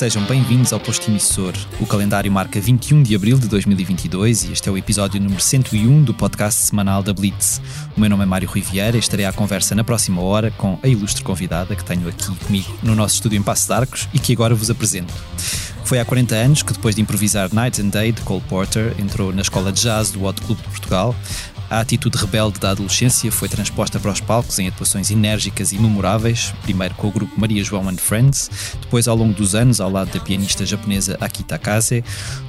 [0.00, 1.52] Sejam bem-vindos ao Posto Emissor.
[1.78, 6.04] O calendário marca 21 de abril de 2022 e este é o episódio número 101
[6.04, 7.60] do podcast semanal da Blitz.
[7.94, 10.78] O meu nome é Mário Rui Vieira e estarei à conversa na próxima hora com
[10.82, 14.18] a ilustre convidada que tenho aqui comigo no nosso estúdio em Passo de Arcos e
[14.18, 15.12] que agora vos apresento.
[15.90, 19.32] Foi há 40 anos que, depois de improvisar Night and Day de Cole Porter, entrou
[19.32, 21.16] na escola de jazz do Hot Club de Portugal,
[21.70, 26.52] a atitude rebelde da adolescência foi transposta para os palcos em atuações enérgicas e memoráveis,
[26.62, 30.10] primeiro com o grupo Maria João and Friends, depois ao longo dos anos ao lado
[30.10, 32.02] da pianista japonesa Akita Kase,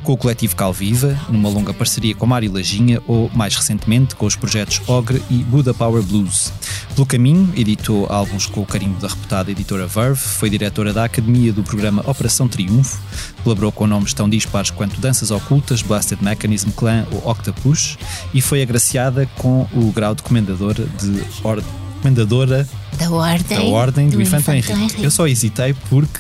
[0.04, 4.36] com o coletivo Calviva, numa longa parceria com Mari Lajinha ou, mais recentemente, com os
[4.36, 6.52] projetos Ogre e Buda Power Blues.
[6.96, 11.54] Pelo caminho, editou álbuns com o carimbo da reputada editora Verve, foi diretora da Academia
[11.54, 13.00] do programa Operação Triunfo,
[13.44, 17.98] colaborou com nomes tão dispares quanto Danças Ocultas, Blasted Mechanism Clan ou Octopus
[18.34, 21.64] e foi agraciada com o grau de comendadora de or,
[22.02, 22.68] comendadora
[22.98, 24.72] da Ordem, da ordem do, do Infante Henrique.
[24.72, 25.04] Henrique.
[25.04, 26.20] Eu só hesitei porque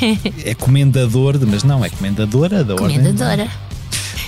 [0.44, 3.42] é comendador, mas não, é comendadora da comendadora.
[3.42, 3.50] Ordem.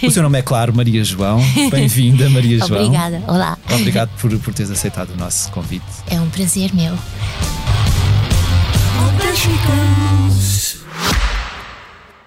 [0.03, 1.41] O seu nome é claro, Maria João.
[1.71, 2.85] Bem-vinda, Maria João.
[2.85, 3.57] Obrigada, olá.
[3.71, 5.85] Obrigado por, por teres aceitado o nosso convite.
[6.09, 6.95] É um prazer meu.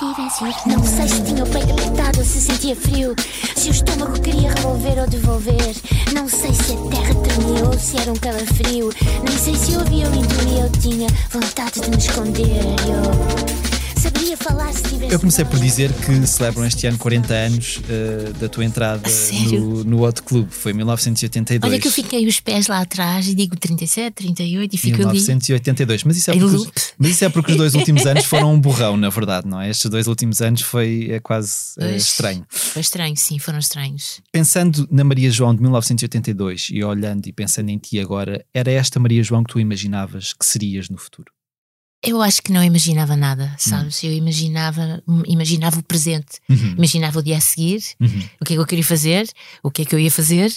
[0.00, 3.14] Não sei se tinha o peito apertado ou se sentia frio.
[3.54, 5.76] Se o estômago queria revolver ou devolver.
[6.14, 8.90] Não sei se a terra tremia ou se era um calafrio.
[9.22, 12.64] Nem sei se ouvia ou intuía ou tinha vontade de me esconder.
[12.88, 15.12] Eu Saberia falar se tivesse.
[15.12, 19.02] Eu comecei por dizer que celebram este ano 40 anos uh, da tua entrada
[19.50, 20.48] no, no Hot Club.
[20.48, 21.70] Foi 1982.
[21.70, 26.00] Olha que eu fiquei os pés lá atrás e digo 37, 38 e fico 1982.
[26.00, 26.06] ali.
[26.06, 28.96] Mas isso, é porque, mas isso é porque os dois últimos anos foram um borrão,
[28.96, 29.68] na verdade, não é?
[29.68, 32.46] Estes dois últimos anos foi é quase é, estranho.
[32.48, 34.22] Foi estranho, sim, foram estranhos.
[34.32, 38.98] Pensando na Maria João de 1982 e olhando e pensando em ti agora, era esta
[38.98, 41.30] Maria João que tu imaginavas que serias no futuro?
[42.02, 44.02] Eu acho que não imaginava nada, sabes?
[44.02, 44.08] Uhum.
[44.08, 46.74] Eu imaginava, imaginava o presente, uhum.
[46.78, 48.22] imaginava o dia a seguir, uhum.
[48.40, 49.28] o que é que eu queria fazer,
[49.62, 50.50] o que é que eu ia fazer,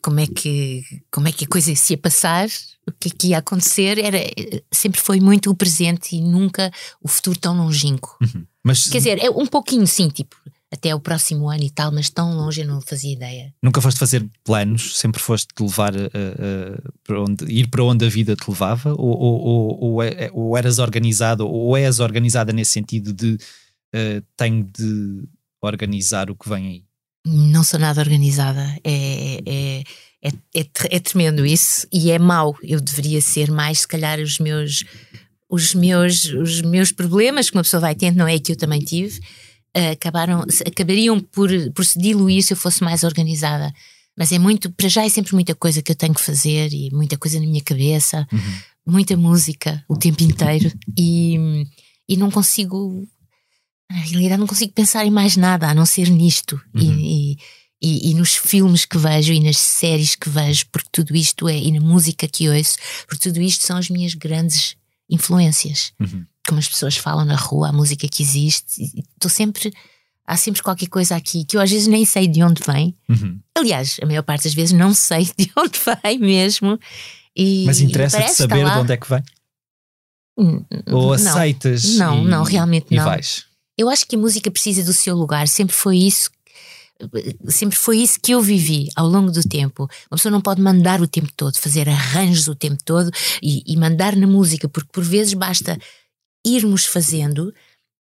[0.00, 2.48] como é que, como é que a coisa se ia passar,
[2.86, 3.98] o que é que ia acontecer.
[3.98, 4.18] Era,
[4.72, 6.70] sempre foi muito o presente e nunca
[7.02, 8.16] o futuro tão longínquo.
[8.22, 8.46] Uhum.
[8.64, 10.34] Mas, Quer dizer, é um pouquinho sim, tipo,
[10.76, 13.52] até o próximo ano e tal, mas tão longe eu não fazia ideia.
[13.62, 14.98] Nunca foste fazer planos?
[14.98, 18.90] Sempre foste levar uh, uh, para onde, ir para onde a vida te levava?
[18.90, 23.34] Ou, ou, ou, ou, é, ou eras organizada, ou és organizada nesse sentido de
[23.94, 25.26] uh, tenho de
[25.60, 26.84] organizar o que vem aí?
[27.26, 28.62] Não sou nada organizada.
[28.84, 29.82] É, é,
[30.22, 32.56] é, é, é tremendo isso e é mau.
[32.62, 34.84] Eu deveria ser mais, se calhar, os meus.
[35.48, 38.80] Os meus, os meus problemas que uma pessoa vai tendo, não é que eu também
[38.80, 39.20] tive,
[39.92, 43.72] acabaram, acabariam por, por se diluir se eu fosse mais organizada.
[44.16, 46.90] Mas é muito, para já é sempre muita coisa que eu tenho que fazer e
[46.90, 48.58] muita coisa na minha cabeça, uhum.
[48.86, 51.66] muita música o tempo inteiro e,
[52.08, 53.06] e não consigo,
[53.90, 56.58] na realidade, não consigo pensar em mais nada a não ser nisto.
[56.74, 56.80] Uhum.
[56.80, 57.36] E,
[57.82, 61.58] e, e, nos filmes que vejo e nas séries que vejo, porque tudo isto é,
[61.58, 64.76] e na música que ouço, porque tudo isto são as minhas grandes
[65.10, 65.92] influências.
[66.00, 68.82] Uhum como as pessoas falam na rua, a música que existe.
[69.14, 69.72] Estou sempre.
[70.26, 72.96] Há sempre qualquer coisa aqui que eu às vezes nem sei de onde vem.
[73.08, 73.38] Uhum.
[73.56, 76.78] Aliás, a maior parte das vezes não sei de onde vem mesmo.
[77.34, 79.22] E, Mas interessa-te saber de onde é que vem?
[80.90, 81.96] Ou aceitas?
[81.96, 83.04] Não, e, não, realmente e não.
[83.04, 83.44] Vais.
[83.78, 86.30] Eu acho que a música precisa do seu lugar, sempre foi isso
[87.48, 89.82] sempre foi isso que eu vivi ao longo do tempo.
[90.10, 93.10] Uma pessoa não pode mandar o tempo todo, fazer arranjos o tempo todo
[93.42, 95.78] e, e mandar na música, porque por vezes basta
[96.46, 97.52] irmos fazendo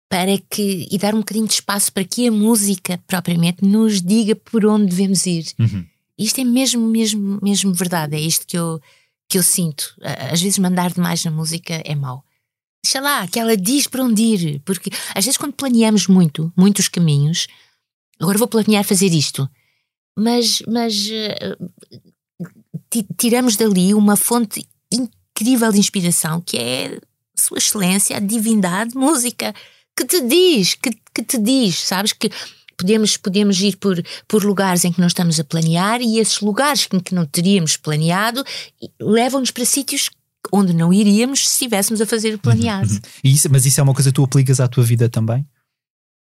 [0.09, 4.35] para que e dar um bocadinho de espaço para que a música propriamente nos diga
[4.35, 5.45] por onde devemos ir.
[5.59, 5.85] Uhum.
[6.17, 8.15] Isto é mesmo, mesmo, mesmo verdade.
[8.15, 8.81] É isto que eu,
[9.29, 9.95] que eu sinto.
[10.31, 12.23] Às vezes mandar demais na música é mau.
[12.83, 14.61] Deixa lá, que ela diz para onde ir.
[14.61, 17.47] Porque às vezes quando planeamos muito, muitos caminhos,
[18.19, 19.47] agora vou planear fazer isto.
[20.17, 21.71] Mas, mas uh,
[23.17, 26.99] tiramos dali uma fonte incrível de inspiração que é
[27.37, 29.53] sua excelência, a divindade, música.
[29.95, 32.13] que te diz, que, que te diz, sabes?
[32.13, 32.29] Que
[32.77, 36.87] podemos, podemos ir por, por lugares em que não estamos a planear e esses lugares
[36.93, 38.45] em que não teríamos planeado
[38.99, 40.09] levam-nos para sítios
[40.51, 42.89] onde não iríamos se estivéssemos a fazer o planeado.
[42.89, 42.99] Uhum.
[43.23, 45.45] Isso, mas isso é uma coisa que tu aplicas à tua vida também?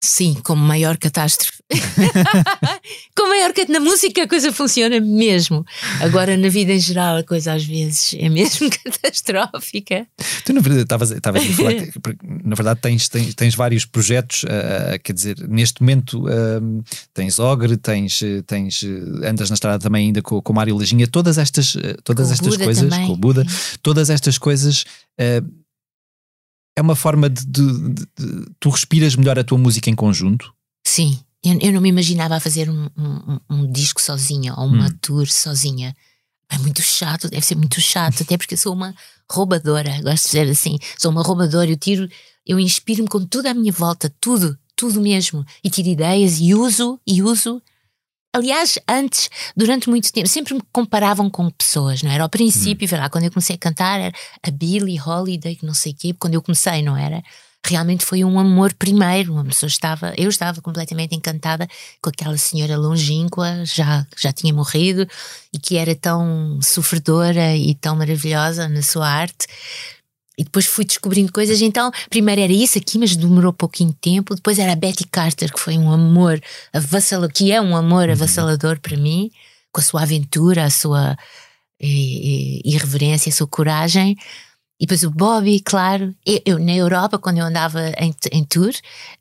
[0.02, 1.62] Sim, como maior catástrofe.
[3.16, 3.72] como maior catástrofe.
[3.72, 5.66] Na música a coisa funciona mesmo.
[6.00, 10.08] Agora, na vida em geral, a coisa às vezes é mesmo catastrófica.
[10.46, 11.92] Tu, na verdade, estavas a falar que,
[12.46, 17.76] na verdade, tens, tens, tens vários projetos, uh, quer dizer, neste momento uh, tens Ogre,
[17.76, 18.84] tens, tens,
[19.24, 21.76] andas na estrada também ainda com, com Mário Lajinha, todas estas,
[22.06, 23.08] todas com estas Buda coisas, também.
[23.08, 23.46] com o Buda,
[23.84, 24.86] todas estas coisas.
[25.20, 25.59] Uh,
[26.80, 30.54] é uma forma de, de, de, de, tu respiras melhor a tua música em conjunto?
[30.88, 34.88] Sim, eu, eu não me imaginava a fazer um, um, um, disco sozinha ou uma
[34.88, 34.98] hum.
[35.02, 35.94] tour sozinha.
[36.50, 38.96] É muito chato, deve ser muito chato, até porque eu sou uma
[39.30, 42.10] roubadora, gosto de dizer assim, sou uma roubadora, eu tiro,
[42.46, 47.00] eu inspiro-me com tudo à minha volta, tudo, tudo mesmo, e tiro ideias e uso,
[47.06, 47.62] e uso.
[48.32, 52.24] Aliás, antes, durante muito tempo, sempre me comparavam com pessoas, não era?
[52.24, 53.00] Ao princípio, hum.
[53.00, 56.16] lá, quando eu comecei a cantar, era a Billie Holiday, que não sei o quê,
[56.18, 57.24] quando eu comecei, não era?
[57.66, 61.68] Realmente foi um amor primeiro, uma pessoa estava, eu estava completamente encantada
[62.02, 65.08] com aquela senhora longínqua, já, já tinha morrido,
[65.52, 69.48] e que era tão sofredora e tão maravilhosa na sua arte.
[70.40, 71.62] E depois fui descobrindo coisas.
[71.62, 74.34] Então, primeiro era isso aqui, mas demorou pouquinho tempo.
[74.34, 76.42] Depois era a Betty Carter, que foi um amor
[76.72, 79.30] avassalador, que é um amor avassalador para mim,
[79.70, 81.18] com a sua aventura, a sua
[81.78, 84.16] irreverência, a sua coragem.
[84.80, 86.16] E depois o Bobby, claro.
[86.26, 88.72] Eu, eu, na Europa, quando eu andava em, em tour,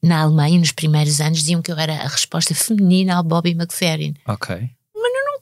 [0.01, 4.15] na Alemanha, nos primeiros anos, diziam que eu era a resposta feminina ao Bobby McFerrin.
[4.25, 4.71] Ok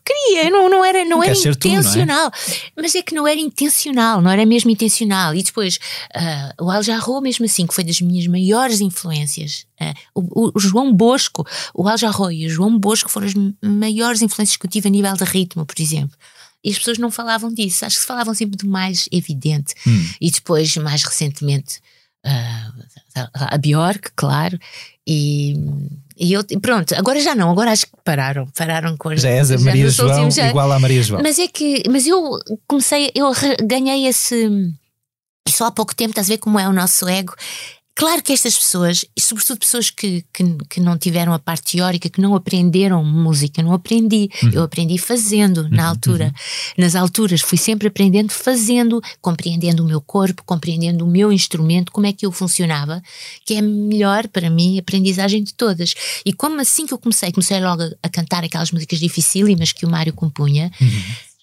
[0.06, 2.17] queria, não, não era, não Quer era ser tu, intencional.
[2.17, 2.73] não é?
[2.76, 5.35] Mas é que não era intencional, não era mesmo intencional.
[5.35, 5.79] E depois,
[6.17, 9.67] uh, o Al Jarreau, mesmo assim, que foi das minhas maiores influências.
[9.81, 14.23] Uh, o, o, João Bosco, o Al Jarreau e o João Bosco foram as maiores
[14.23, 16.17] influências que eu tive a nível de ritmo, por exemplo.
[16.62, 19.75] E as pessoas não falavam disso, acho que se falavam sempre do mais evidente.
[19.87, 20.08] Hum.
[20.20, 21.81] E depois, mais recentemente,
[22.25, 24.58] uh, a Bjork, claro,
[25.06, 25.55] e,
[26.19, 29.51] e eu, pronto, agora já não, agora acho que pararam, pararam com as Já és
[29.51, 31.23] a Maria João últimos, já, igual à Maria João.
[31.23, 33.31] Mas é que, mas eu comecei, eu
[33.63, 34.51] ganhei esse.
[35.49, 37.35] Só há pouco tempo, estás a ver como é o nosso ego.
[37.96, 42.10] Claro que estas pessoas, e sobretudo pessoas que, que, que, não tiveram a parte teórica,
[42.10, 44.28] que não aprenderam música, não aprendi.
[44.43, 44.50] Uhum.
[44.52, 46.26] Eu aprendi fazendo na altura.
[46.26, 46.84] Uhum.
[46.84, 52.06] Nas alturas fui sempre aprendendo fazendo, compreendendo o meu corpo, compreendendo o meu instrumento, como
[52.06, 53.02] é que eu funcionava,
[53.46, 55.94] que é melhor para mim a aprendizagem de todas.
[56.22, 59.87] E como assim que eu comecei, comecei logo a, a cantar aquelas músicas dificílimas que
[59.87, 60.70] o Mário compunha.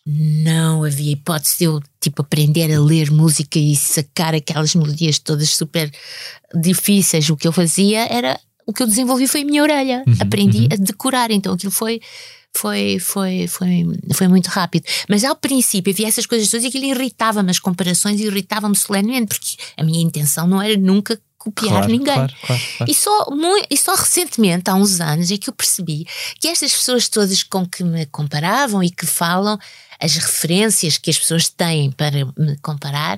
[0.06, 5.50] Não havia hipótese de eu tipo aprender a ler música e sacar aquelas melodias todas
[5.50, 5.90] super
[6.54, 7.30] difíceis.
[7.30, 10.04] O que eu fazia era o que eu desenvolvi foi a minha orelha.
[10.06, 10.70] Uhum, Aprendi uhum.
[10.72, 12.02] a decorar, então aquilo foi
[12.56, 13.84] foi, foi, foi,
[14.14, 14.86] foi muito rápido.
[15.10, 19.58] Mas ao princípio havia essas coisas todas e aquilo irritava-me, as comparações irritavam-me solenemente, porque
[19.76, 22.14] a minha intenção não era nunca copiar claro, ninguém.
[22.14, 26.06] Claro, claro, e, só, muito, e só recentemente, há uns anos, é que eu percebi
[26.40, 29.58] que estas pessoas todas com que me comparavam e que falam,
[30.04, 33.18] as referências que as pessoas têm para me comparar,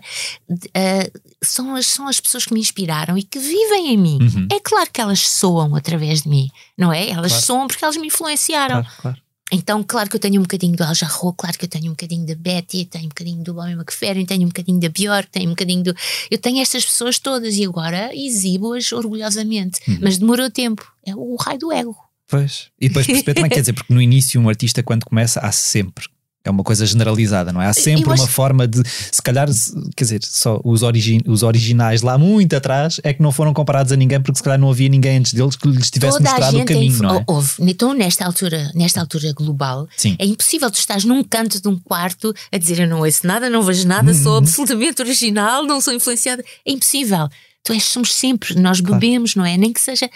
[0.49, 4.19] uh, são, as, são as pessoas que me inspiraram e que vivem em mim.
[4.21, 4.47] Uhum.
[4.51, 7.09] É claro que elas soam através de mim, não é?
[7.09, 7.45] Elas Claro.
[7.45, 8.81] soam porque elas me influenciaram.
[8.83, 9.18] Claro, claro.
[9.51, 11.89] Então, claro que eu tenho um bocadinho do Al Jarreau, claro que eu tenho um
[11.92, 15.45] bocadinho da Betty, tenho um bocadinho do Bobby McFerrin, tenho um bocadinho da Bjork, tenho
[15.47, 15.95] um bocadinho do.
[16.31, 19.80] Eu tenho estas pessoas todas e agora exibo-as orgulhosamente.
[19.87, 19.99] Uhum.
[20.01, 20.83] Mas demorou tempo.
[21.06, 21.95] É o raio do ego.
[22.27, 22.69] Pois.
[22.81, 26.07] E depois perceber também, quer dizer, porque no início um artista quando começa há sempre.
[26.45, 27.66] É uma coisa generalizada, não é?
[27.66, 29.49] Há sempre acho- uma forma de, se calhar,
[29.97, 33.92] quer dizer, só os, origi os originais lá muito atrás é que não foram comparados
[33.92, 36.59] a ninguém porque se calhar não havia ninguém antes deles que lhes tivesse Toda mostrado
[36.59, 37.23] o caminho, é não é?
[37.25, 37.52] houve.
[37.59, 40.16] Então, nesta altura, nesta altura global, Sim.
[40.19, 43.49] é impossível tu estás num canto de um quarto a dizer eu não ouço nada,
[43.49, 44.23] não vejo nada, Uhum.
[44.23, 46.44] sou absolutamente original, não sou influenciada.
[46.66, 47.28] É impossível.
[47.66, 49.57] Tu és, somos sempre, nós bebemos, não é?
[49.57, 50.07] Nem que seja.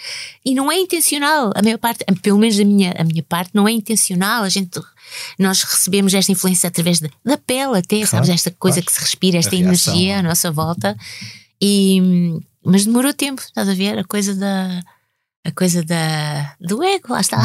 [0.44, 1.50] E não é intencional.
[1.56, 4.44] A maior parte, pelo menos a minha, a minha parte, não é intencional.
[4.44, 4.80] A gente.
[5.36, 8.28] Nós recebemos esta influência através da, da pele, até, sabes?
[8.28, 8.86] Esta coisa claro.
[8.86, 10.30] que se respira, esta A reação, energia à não é?
[10.30, 10.96] nossa volta.
[11.60, 13.98] E, mas demorou tempo, estás a ver?
[13.98, 14.80] A coisa da.
[15.44, 17.42] A coisa da, do ego, lá está.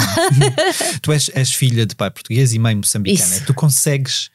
[1.01, 3.37] Tu és, és filha de pai português e mãe moçambicana.
[3.37, 3.45] Isso.
[3.45, 4.29] Tu consegues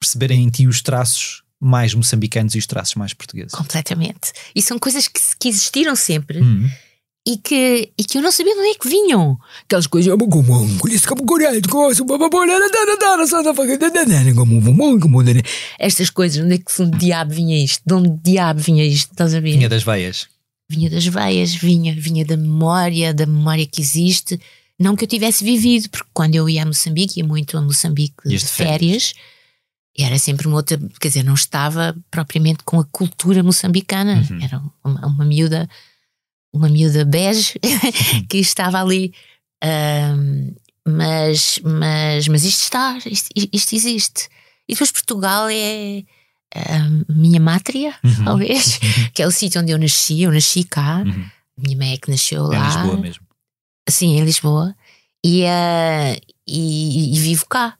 [0.00, 3.52] perceber em ti os traços mais moçambicanos e os traços mais portugueses.
[3.52, 4.32] Completamente.
[4.54, 6.70] E são coisas que, que existiram sempre Hum.
[7.26, 9.38] e, que, e que eu não sabia de onde é que vinham.
[9.64, 10.12] Aquelas coisas.
[15.78, 17.82] Estas coisas, onde é que se um diabo vinha isto?
[17.84, 19.10] De onde diabo vinha isto?
[19.10, 19.52] Estás a ver?
[19.52, 20.28] Vinha das veias.
[20.70, 24.38] vinha das veias, vinha, vinha da memória, da memória que existe.
[24.78, 28.14] Não que eu tivesse vivido, porque quando eu ia a Moçambique, ia muito a Moçambique
[28.24, 29.12] de Ias de férias,
[29.98, 34.38] era sempre uma outra, quer dizer, não estava propriamente com a cultura moçambicana, Uhum.
[34.42, 35.68] era uma, uma miúda,
[36.52, 37.58] uma miúda bege
[38.28, 39.12] que estava ali.
[39.62, 40.54] Ahm,
[40.86, 44.28] mas, mas, mas isto está, isto, isto existe.
[44.68, 46.02] E depois Portugal é
[46.54, 48.24] a minha mátria, Uhum.
[48.24, 48.78] talvez,
[49.12, 51.26] que é o sítio onde eu nasci, eu nasci cá, Uhum.
[51.58, 52.66] minha mãe é que nasceu É lá.
[52.68, 53.22] Lisboa mesmo.
[53.88, 54.74] Sim, em Lisboa.
[55.24, 57.76] E, eh, e, e vivo cá.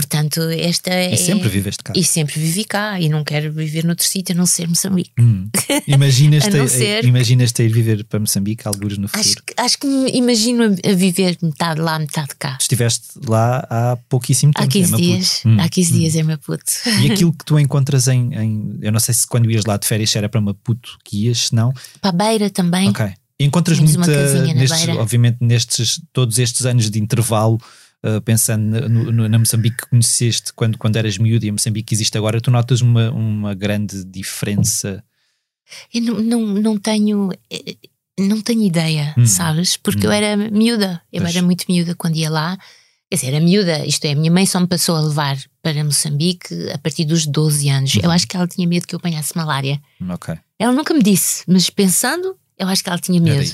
[0.00, 1.12] Portanto, esta é.
[1.12, 1.92] E sempre viveste cá.
[1.94, 2.98] E sempre vivi cá.
[2.98, 5.12] E não quero viver noutro sítio a não ser Moçambique.
[5.20, 5.48] Hum.
[5.86, 9.28] Imaginas-te A não ser- imaginas-te a ir viver para Moçambique, algures no futuro?
[9.28, 12.56] Acho, que- acho que me imagino a, viver metade lá, metade cá.
[12.58, 14.64] Estiveste lá há pouquíssimo tempo.
[14.64, 15.42] Há 15 é dias.
[15.44, 15.98] Hum, Há 15 hum.
[15.98, 16.72] dias é Maputo.
[17.02, 19.86] E aquilo que tu encontras em, em- Eu não sei se quando ias lá de
[19.86, 21.72] férias era para Maputo que ias, se não.
[22.00, 22.88] Para a beira também.
[22.88, 23.06] Ok.
[23.38, 24.06] E encontras muita.
[24.54, 27.58] nestes, obviamente, nestes todos estes anos de intervalo,
[28.04, 31.52] uh, pensando na- no, no- na Moçambique que conheceste quando, quando eras miúdo e a
[31.52, 35.02] Moçambique que existe agora, tu notas uma, uma grande diferença.
[35.94, 37.30] Eu não, não, não tenho.
[37.50, 37.76] eh,
[38.18, 39.24] Não tenho ideia, Hum.
[39.24, 39.78] sabes?
[39.78, 40.10] Porque Hum.
[40.10, 41.00] eu era miúda.
[41.10, 41.34] Eu Pois.
[41.34, 42.58] era muito miúda quando ia lá.
[43.08, 45.82] Quer dizer, era miúda, isto é, a minha mãe só me passou a levar para
[45.82, 47.94] Moçambique a partir dos 12 anos.
[47.96, 48.10] Eu Uhum.
[48.10, 49.80] acho que ela tinha medo que eu apanhasse malária.
[50.10, 50.34] Ok.
[50.58, 53.50] Ela nunca me disse, mas pensando, eu acho que ela tinha medo.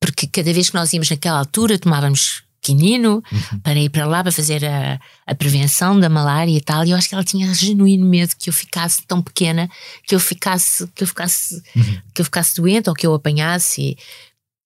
[0.00, 3.60] Porque cada vez que nós íamos naquela altura, tomávamos quinino Uhum.
[3.60, 6.84] para ir para lá para fazer a, a prevenção da malária e tal.
[6.84, 9.68] E eu acho que ela tinha genuíno medo que eu ficasse tão pequena,
[10.06, 11.98] que eu ficasse, que eu ficasse, Uhum.
[12.14, 13.80] que eu ficasse doente ou que eu apanhasse.
[13.82, 13.96] E,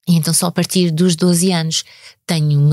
[0.08, 1.84] e então só a partir dos 12 anos
[2.26, 2.70] tenho,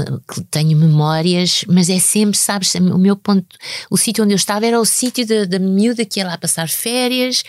[0.49, 3.45] tenho memórias, mas é sempre, sabes, o meu ponto,
[3.89, 6.67] o sítio onde eu estava era o sítio da, da miúda que ia lá passar
[6.69, 7.43] férias,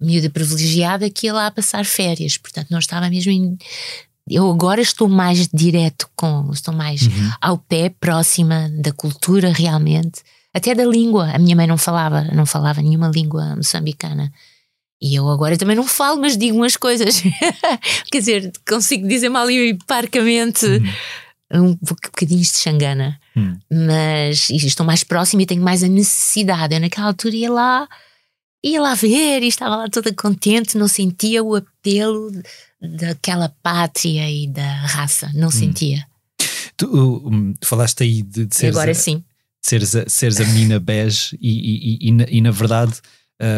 [0.00, 2.36] miúda privilegiada que ia lá passar férias.
[2.36, 3.56] Portanto, não estava mesmo em.
[4.30, 7.30] Eu agora estou mais direto com, estou mais Uhum.
[7.40, 10.22] ao pé, próxima da cultura realmente,
[10.54, 11.30] até da língua.
[11.34, 14.32] A minha mãe não falava, não falava nenhuma língua moçambicana.
[15.00, 17.20] E eu agora também não falo, mas digo umas coisas.
[18.12, 20.64] Quer dizer, consigo dizer mal e parcamente
[21.52, 23.18] um bocadinho de xangana.
[23.36, 23.58] Hum.
[23.70, 26.74] Mas estou mais próxima e tenho mais a necessidade.
[26.74, 27.88] Eu naquela altura ia lá,
[28.64, 32.30] ia lá ver e estava lá toda contente, não sentia o apelo
[32.82, 36.04] daquela pátria e da raça, não sentia.
[36.76, 39.22] Tu, uh, um, falaste aí de, de seres, agora a, sim.
[39.60, 42.94] seres, a, seres a menina bege e, e, e, na, e na verdade.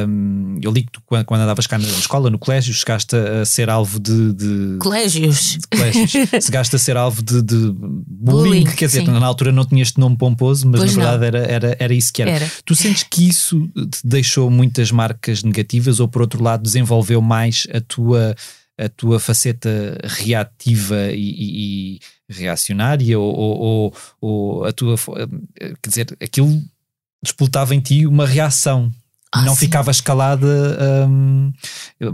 [0.06, 3.42] um, eu li que tu, quando, quando andavas cá na escola, no colégio, chegaste a,
[3.42, 5.58] a ser alvo de, de, Colégios.
[5.70, 6.10] colégios.
[6.44, 9.10] Chegaste a ser alvo de, de bullying, Bullying, quer dizer, sim.
[9.10, 11.18] na altura não tinhas este nome pomposo, mas Pois na não.
[11.18, 12.30] verdade era, era, era isso que era.
[12.30, 12.50] Era.
[12.64, 17.66] Tu sentes que isso te deixou muitas marcas negativas ou por outro lado desenvolveu mais
[17.72, 18.34] a tua,
[18.78, 25.88] a tua faceta reativa e, e- e reacionária ou, ou, ou- a tua, fo- quer
[25.88, 26.60] dizer, aquilo
[27.22, 28.90] despoltava em ti uma reação
[29.32, 29.60] Ah, não sim.
[29.66, 31.52] ficava escalada hum,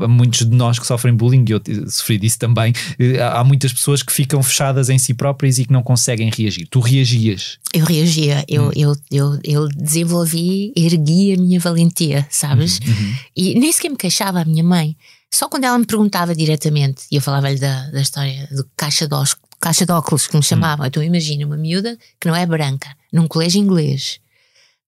[0.09, 3.73] muitos de nós que sofrem bullying, e eu sofri disso também eh, há há muitas
[3.73, 7.85] pessoas que ficam fechadas em si próprias e que não conseguem reagir, tu reagias Eu
[7.87, 8.73] reagia, eu, Hum.
[8.77, 12.79] eu, eu, eu desenvolvi, ergui a minha valentia, sabes?
[12.87, 13.15] Uhum.
[13.37, 14.97] E nem sequer me queixava a minha mãe.
[15.33, 19.15] Só quando ela me perguntava diretamente, e eu falava-lhe da, da história do caixa de,
[19.15, 20.85] ós- caixa de óculos que me chamavam.
[20.87, 24.19] Então imagina uma miúda que não é branca, num colégio inglês,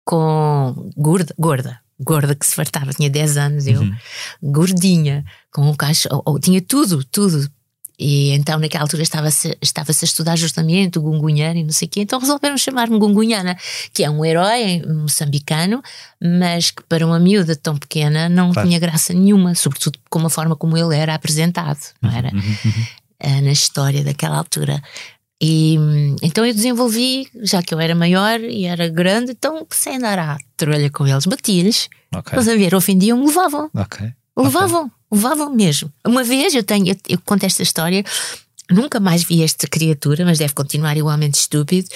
[0.04, 3.96] com gorda, gorda, gorda que se fartava, tinha 10 anos, eu, Uhum.
[4.42, 7.48] gordinha, com um caixa, ou, ou tinha tudo, tudo.
[8.04, 11.88] E então naquela altura estava-se estava a estudar justamente o Gungunhana e não sei o
[11.88, 13.56] quê, então resolveram chamar-me Gungunhana,
[13.92, 15.80] que é um herói moçambicano,
[16.20, 18.66] mas que para uma miúda tão pequena não Claro.
[18.68, 22.28] tinha graça nenhuma, sobretudo com a forma como ele era apresentado, não era?
[22.34, 22.84] Uhum, uhum.
[23.20, 24.82] eh, na história daquela altura.
[25.40, 25.76] E
[26.22, 30.18] então eu desenvolvi, já que eu era maior e era grande, então comecei a andar
[30.18, 34.12] à trolha com eles, batia-lhes, ok, estás a ver, ofendiam, levavam, ok.
[34.36, 35.92] Levavam, levavam mesmo.
[36.06, 38.02] Uma vez eu tenho, eu, eu conto esta história.
[38.70, 41.88] Nunca mais vi esta criatura, mas deve continuar igualmente estúpido.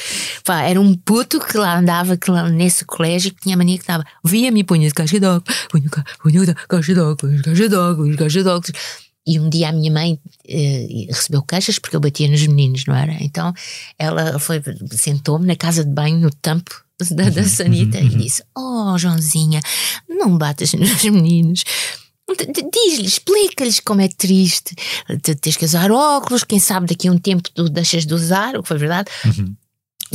[0.45, 3.77] Pá, era um puto que lá andava que lá nesse colégio que tinha a mania
[3.77, 4.05] que estava.
[4.23, 5.89] Via-me e punha de caixa de óculos, punha,
[6.21, 8.73] punha de caixa de óculos, caixa de óculos, caixa de óculos.
[9.27, 12.95] E um dia a minha mãe eh, recebeu caixas porque eu batia nos meninos, não
[12.95, 13.17] era?
[13.21, 13.53] Então
[13.99, 18.97] ela foi, sentou-me na casa de banho, no tampo da, da sanita, e disse: Oh,
[18.97, 19.61] Joãozinha,
[20.09, 21.65] não batas nos meninos.
[22.73, 24.75] Diz-lhes, explica-lhes como é triste.
[25.23, 28.57] Te- Tens que usar óculos, quem sabe daqui a um tempo tu deixas de usar,
[28.57, 29.09] o que foi verdade.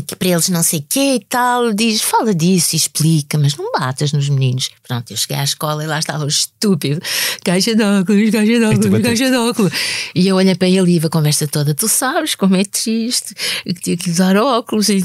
[0.08, 3.56] que para eles não sei o quê e tal, diz, fala disso e explica, mas
[3.58, 4.70] não batas nos meninos.
[4.88, 7.02] Pronto, eu cheguei à escola e lá estava o estúpido,
[7.44, 9.72] caixa de óculos, caixa de óculos, caixa de óculos.
[10.16, 13.34] E eu olhei para ele e a conversa toda, tu sabes como é triste,
[13.66, 15.02] que tinha que usar óculos e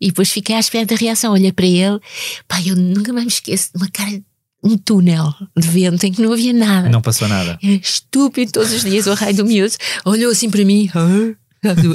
[0.00, 2.00] e depois fiquei à espera da reação, olhei para ele,
[2.48, 4.20] pá, eu nunca mais me esqueço de uma cara
[4.62, 6.88] um túnel de vento em que não havia nada.
[6.88, 7.58] Não passou nada.
[7.62, 9.74] Era estúpido todos os dias, o raio do miúdo
[10.04, 11.36] olhou assim para mim, ah,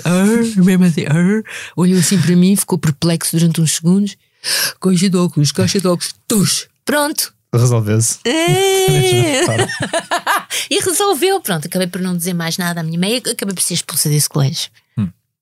[0.05, 1.43] ah, mesmo assim, ah,
[1.75, 4.15] olhou assim para mim, ficou perplexo durante uns segundos.
[4.79, 7.33] Caixa de óculos, caixa de óculos, tux, pronto.
[7.51, 8.19] Resolveu-se.
[8.25, 9.41] É.
[10.69, 11.67] e resolveu, pronto.
[11.67, 14.69] Acabei por não dizer mais nada à minha mãe, acabei por ser expulsa desse colégio.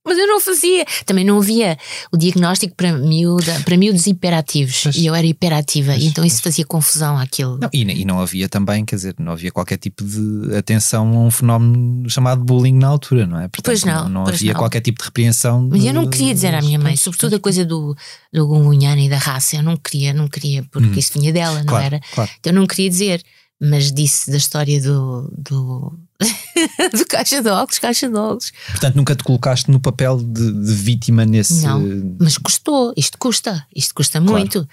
[0.05, 0.85] Mas eu não fazia.
[1.05, 1.77] Também não havia
[2.11, 4.81] o diagnóstico para, miúda, para miúdos hiperativos.
[4.83, 4.95] Pois.
[4.95, 5.95] E eu era hiperativa.
[5.95, 7.57] E então isso fazia confusão àquilo.
[7.61, 11.19] Não, e, e não havia também, quer dizer, não havia qualquer tipo de atenção a
[11.27, 13.47] um fenómeno chamado bullying na altura, não é?
[13.47, 14.59] Portanto, Pois não, Não, pois havia não.
[14.59, 15.67] qualquer tipo de repreensão.
[15.69, 17.95] Mas de- eu não queria dizer à minha mãe, sobretudo a coisa do,
[18.31, 19.55] do gungunhano e da raça.
[19.55, 21.65] Eu não queria, não queria, porque isso vinha dela, não Hum.
[21.65, 22.01] Claro, era?
[22.13, 22.29] claro.
[22.39, 23.23] Então eu não queria dizer.
[23.61, 25.31] Mas disse da história do.
[25.37, 25.99] do,
[26.97, 28.51] do caixa de óculos, caixa de óculos.
[28.71, 31.61] Portanto, nunca te colocaste no papel de, de vítima nesse.
[31.65, 31.81] Não,
[32.19, 34.67] mas custou, isto custa, isto custa muito.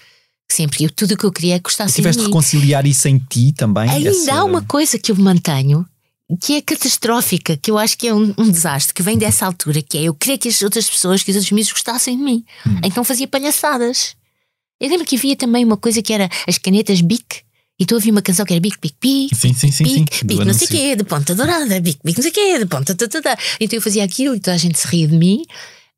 [0.50, 3.06] Sempre, eu, tudo o que eu queria é que custasse em Tiveste de reconciliar isso
[3.06, 3.88] em ti também?
[3.88, 5.86] Ainda essa- há uma coisa que eu mantenho
[6.40, 9.82] que é catastrófica, que eu acho que é um, um desastre, que vem dessa altura,
[9.82, 12.44] que é eu queria que as outras pessoas, que os outros miúdos gostassem de mim.
[12.66, 12.80] Hum.
[12.84, 14.14] Então fazia palhaçadas.
[14.80, 17.42] Eu lembro que havia também uma coisa que era as canetas Bic.
[17.80, 20.20] E tu havia uma canção que era Bic, Bic, Bic, Sim, sim, sim, sim, Bic,
[20.24, 20.66] do Bic, não sei anúncio.
[20.66, 23.38] o quê, de ponta dourada, Bic, Bic, não sei o quê, de ponta, tá.
[23.58, 25.42] Então eu fazia aquilo e toda a gente se ria de mim,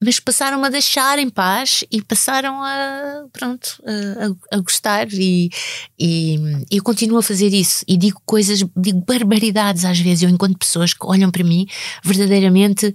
[0.05, 5.51] mas passaram a deixar em paz e passaram a, pronto, a, a- a gostar e,
[5.99, 6.39] e
[6.71, 10.95] eu continuo a fazer isso e digo coisas, digo barbaridades às vezes, eu encontro pessoas
[10.95, 11.67] que olham para mim
[12.05, 12.95] verdadeiramente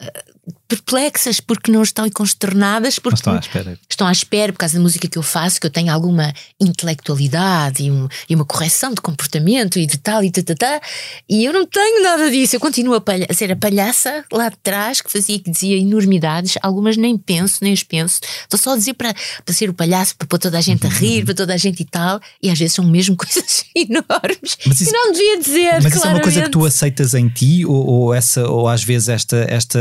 [0.00, 0.24] eh,
[0.66, 3.78] perplexas porque não estão e consternadas porque estão à espera.
[3.88, 7.82] estão à espera por causa da música que eu faço, que eu tenho alguma intelectualidade
[7.84, 10.80] e, um- e uma correção de comportamento e de tal e tatatá,
[11.28, 12.56] e eu não tenho nada disso.
[12.56, 15.76] Eu continuo a, palha- a ser a palhaça lá de trás que fazia que dizia
[15.78, 18.20] enormidades, algumas nem penso, nem as penso.
[18.42, 20.90] Estou só a dizer para, para ser o palhaço, para pôr toda a gente a
[20.90, 24.80] rir, para toda a gente e tal, e às vezes são mesmo coisas enormes Mas
[24.80, 25.82] isso- que não devia dizer.
[25.82, 26.74] Mas isso é uma coisa que tu claramente.
[26.76, 29.78] aceitas em ti ou, ou essa ou às vezes esta esta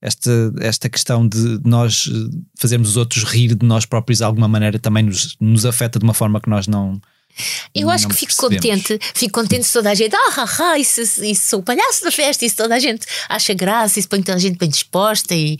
[0.00, 4.48] esta esta questão de nós eh, fazermos os outros rir de nós próprios de alguma
[4.48, 7.00] maneira também nos, nos afeta de uma forma que nós não
[7.74, 8.82] Eu acho não que fico percebemos.
[8.82, 12.04] contente, fico contente se toda a gente, ah, ah, ah, isso, isso sou o palhaço
[12.04, 15.34] da festa, isso toda a gente acha graça, isso põe toda a gente bem disposta
[15.34, 15.58] e.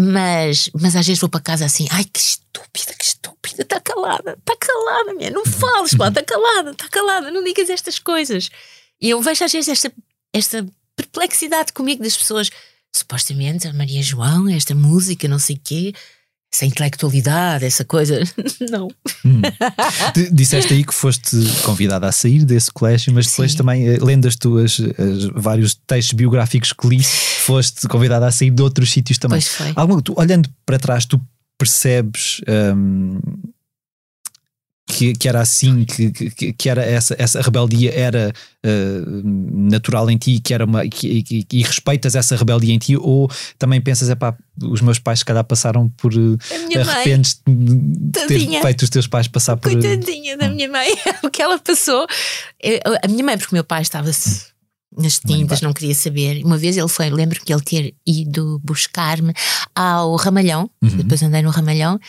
[0.00, 4.38] Mas, mas às vezes vou para casa assim, ai que estúpida, que estúpida, está calada,
[4.38, 8.48] está calada, minha, não fales, pá, está calada, está calada, não digas estas coisas.
[9.00, 9.92] E eu vejo às vezes esta,
[10.32, 12.48] esta perplexidade comigo das pessoas,
[12.98, 15.92] supostamente a Maria João, esta música, não sei o quê,
[16.52, 18.20] essa intelectualidade, essa coisa.
[18.70, 18.88] não.
[20.14, 23.58] D- Disseste aí que foste convidada a sair desse colégio, mas depois Sim.
[23.58, 28.50] também, eh, lendo as tuas as vários textos biográficos que li, foste convidada a sair
[28.50, 29.40] de outros sítios também.
[29.40, 29.72] Pois foi.
[29.76, 31.20] Alguma- tu, olhando para trás, tu
[31.58, 32.40] percebes
[32.74, 33.20] hum,
[34.88, 38.32] que, que era assim, que, que, que era essa, essa rebeldia era
[38.64, 39.22] uh,
[39.70, 43.30] natural em ti, que era uma que, que- e respeitas essa rebeldia em ti, ou
[43.58, 46.12] também pensas, epá, os meus pais se calhar passaram por
[46.84, 46.94] mãe.
[46.94, 50.88] arrependes de ter feito os teus pais passar por uh, Coitadinha da minha mãe,
[51.22, 52.06] o que ela passou.
[52.60, 54.46] Eu- a minha mãe, porque o meu pai estava-se
[54.96, 56.42] nas tintas, não queria saber.
[56.44, 59.32] Uma vez ele foi, lembro que ele ter ido buscar-me
[59.74, 62.00] ao Ramalhão, depois andei no Ramalhão,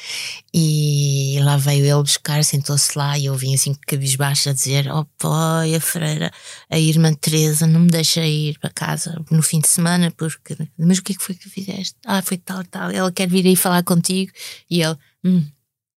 [0.53, 5.05] e lá veio ele buscar, sentou-se lá e eu vim assim cabisbaixo a dizer: Oh,
[5.17, 6.31] pai, a freira,
[6.69, 10.57] a irmã Teresa não me deixa ir para casa no fim de semana, porque.
[10.77, 11.95] Mas o que é que foi que fizeste?
[12.05, 12.89] Ah, foi tal, tal.
[12.91, 14.31] Ela quer vir aí falar contigo.
[14.69, 15.45] E ele, hum,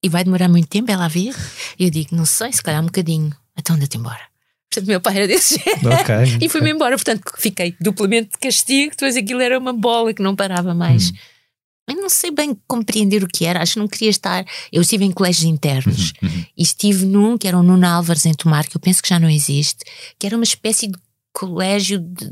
[0.03, 1.35] e vai demorar muito tempo ela a vir?
[1.77, 3.31] E eu digo, não sei, se calhar um bocadinho.
[3.57, 4.30] Então anda-te embora.
[4.71, 5.93] Portanto, meu pai era desse género.
[6.01, 6.95] Ok, E fui-me embora.
[6.95, 8.91] Portanto, fiquei duplamente de castigo.
[8.91, 11.09] Depois aquilo era uma bola que não parava mais.
[11.09, 11.13] Hum.
[11.89, 13.61] Eu não sei bem compreender o que era.
[13.61, 14.45] Acho que não queria estar.
[14.71, 18.33] Eu estive em colégios internos Uhum, e estive num que era o Nuno Álvares em
[18.33, 19.83] Tomar, que eu penso que já não existe,
[20.17, 20.97] que era uma espécie de
[21.33, 22.29] colégio de,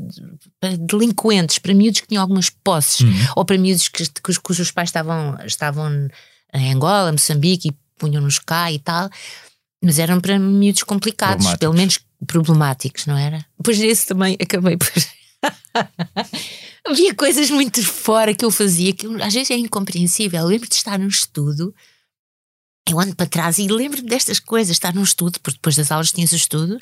[0.60, 3.12] para delinquentes, para miúdos que tinham algumas posses, Uhum.
[3.36, 6.08] ou para miúdos que, cujos, cujos pais estavam, estavam
[6.54, 9.10] em Angola, Moçambique e punham-nos cá e tal.
[9.82, 13.44] Mas eram para miúdos complicados, pelo menos problemáticos, não era?
[13.58, 14.88] Depois desse também acabei por.
[16.86, 20.40] Havia coisas muito fora que eu fazia que eu- às vezes é incompreensível.
[20.40, 21.74] Eu lembro de estar num estudo
[22.88, 26.10] Eu ando para trás e lembro-me destas coisas, estar num estudo, porque depois das aulas
[26.10, 26.76] tinhas o estudo,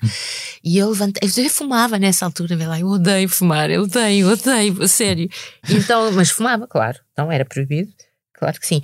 [0.65, 5.29] e eu levantei, eu fumava nessa altura, lá, eu odeio fumar, eu odeio, odeio, sério.
[5.69, 7.93] Então, mas fumava, claro, então era proibido,
[8.33, 8.81] claro que sim.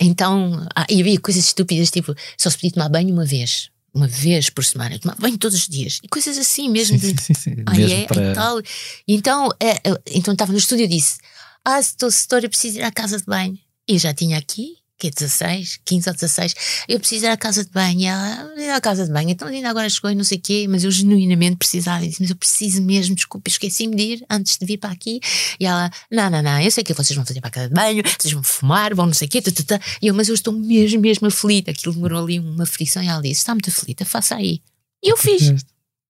[0.00, 4.08] Então, ah, e havia coisas estúpidas, tipo, só se podia tomar banho uma vez, uma
[4.08, 6.98] vez por semana, tomava banho todos os dias, e coisas assim mesmo.
[6.98, 7.54] Sim, de, sim, sim.
[7.66, 8.06] ah, Mesmo é?
[8.06, 8.60] para- E tal.
[8.60, 11.18] E então, é, é, então estava no estúdio e disse:
[11.64, 13.56] Ah, estou setor, eu preciso ir à casa de banho.
[13.88, 16.54] E já tinha aqui, que é 16, 15 ou 16,
[16.88, 18.00] eu preciso ir à casa de banho.
[18.00, 20.38] E ela, "Ah, ir à casa de banho, então ainda agora chegou e não sei
[20.38, 22.04] o quê, mas eu genuinamente precisava.
[22.04, 25.20] Eu disse, mas eu preciso mesmo, desculpa, esqueci-me de ir antes de vir para aqui.
[25.58, 27.68] E ela, não, não, não, eu sei o que vocês vão fazer para a casa
[27.68, 30.14] de banho, vocês vão fumar, vão não sei o quê, tá, tá, tá." E eu,
[30.14, 31.70] mas eu estou mesmo, mesmo aflita.
[31.70, 34.60] Aquilo demorou ali uma frição e ela disse: está muito aflita, faça aí.
[35.02, 35.52] E eu fiz.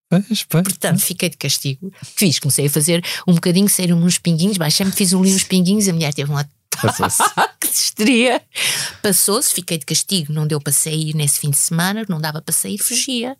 [0.09, 0.65] Pois, pois.
[0.65, 1.93] Portanto, fiquei de castigo.
[2.03, 5.93] Fiz, comecei a fazer um bocadinho, saíram uns pinguinhos, baixei-me, fiz ali uns pinguinhos, a
[5.93, 6.37] mulher teve um
[6.81, 7.23] Passou-se.
[7.63, 8.43] de histeria.
[9.03, 12.53] Passou-se, fiquei de castigo, não deu para sair nesse fim de semana, não dava para
[12.55, 13.37] sair, fugia.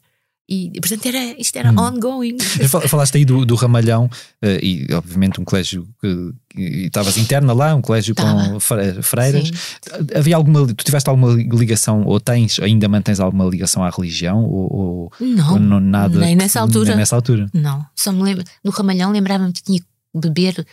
[0.47, 1.79] E, portanto, era, isto era Hum.
[1.79, 2.37] ongoing.
[2.87, 4.11] Falaste aí do, do Ramalhão
[4.43, 6.35] eh, e, obviamente, um colégio que.
[6.87, 8.61] Estavas interna lá, um colégio com Tava.
[8.61, 9.49] fre- freiras.
[9.49, 9.55] Sim.
[10.15, 10.67] Havia alguma.
[10.67, 14.45] Tu tiveste alguma ligação, ou tens, ainda mantens alguma ligação à religião?
[14.45, 16.19] Ou, ou- Não, ou não nada?
[16.19, 16.91] nem nessa altura.
[16.91, 17.49] Nem nessa altura.
[17.55, 18.45] Não, só me lembro.
[18.63, 20.67] No Ramalhão lembrava-me que tinha que beber,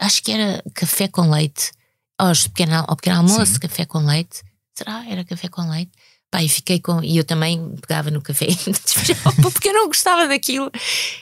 [0.00, 1.70] acho que era café com leite.
[2.18, 3.60] Aos pequeno, ao pequeno almoço, Sim.
[3.60, 4.42] café com leite.
[4.74, 5.04] Será?
[5.08, 5.92] Era café com leite?
[6.30, 7.02] Pá, e fiquei com.
[7.02, 8.46] E eu também pegava no café,
[9.40, 10.70] porque eu não gostava daquilo.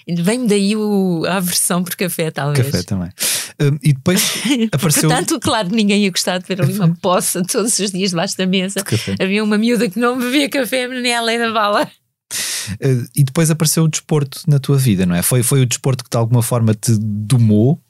[0.08, 2.66] Vem-me daí o, a aversão por café, talvez.
[2.66, 3.10] Café também.
[3.60, 5.08] Hum, e depois apareceu.
[5.08, 8.46] Portanto, claro, ninguém ia gostar de ver ali uma poça todos os dias debaixo da
[8.46, 8.82] mesa.
[9.20, 11.88] Havia uma miúda que não bebia café, nem a lei da bala.
[12.80, 15.22] Eh, e depois apareceu o desporto na tua vida, não é?
[15.22, 17.80] Foi, foi o desporto que de alguma forma te domou,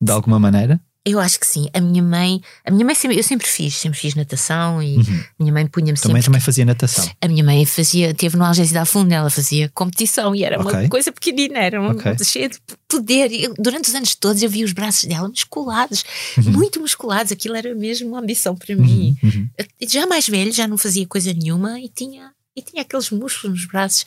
[0.00, 0.80] de alguma maneira?
[1.06, 1.68] Eu acho que sim.
[1.74, 4.96] A minha mãe, a minha mãe sempre, eu sempre fiz, sempre fiz natação e
[5.38, 6.24] minha mãe punha-me Também, sempre.
[6.24, 7.06] também fazia natação.
[7.20, 10.72] A minha mãe fazia, teve no Algésia da Fundo, ela fazia competição e era Ok.
[10.80, 12.16] uma coisa pequenina, era uma Ok.
[12.24, 13.30] cheia de poder.
[13.32, 16.04] Eu, durante os anos todos eu vi os braços dela musculados,
[16.38, 19.14] muito musculados, aquilo era mesmo uma ambição para mim.
[19.22, 19.46] Uhum.
[19.58, 23.58] Eu, Já mais velho, já não fazia coisa nenhuma e tinha, e tinha aqueles músculos
[23.60, 24.06] nos braços.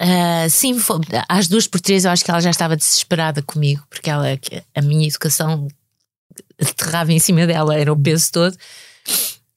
[0.00, 3.82] Ah, sim, foi- às duas por três eu acho que ela já estava desesperada comigo,
[3.90, 4.26] porque ela,
[4.76, 5.66] a minha educação
[6.60, 8.56] aterrava em cima dela, era o peso todo.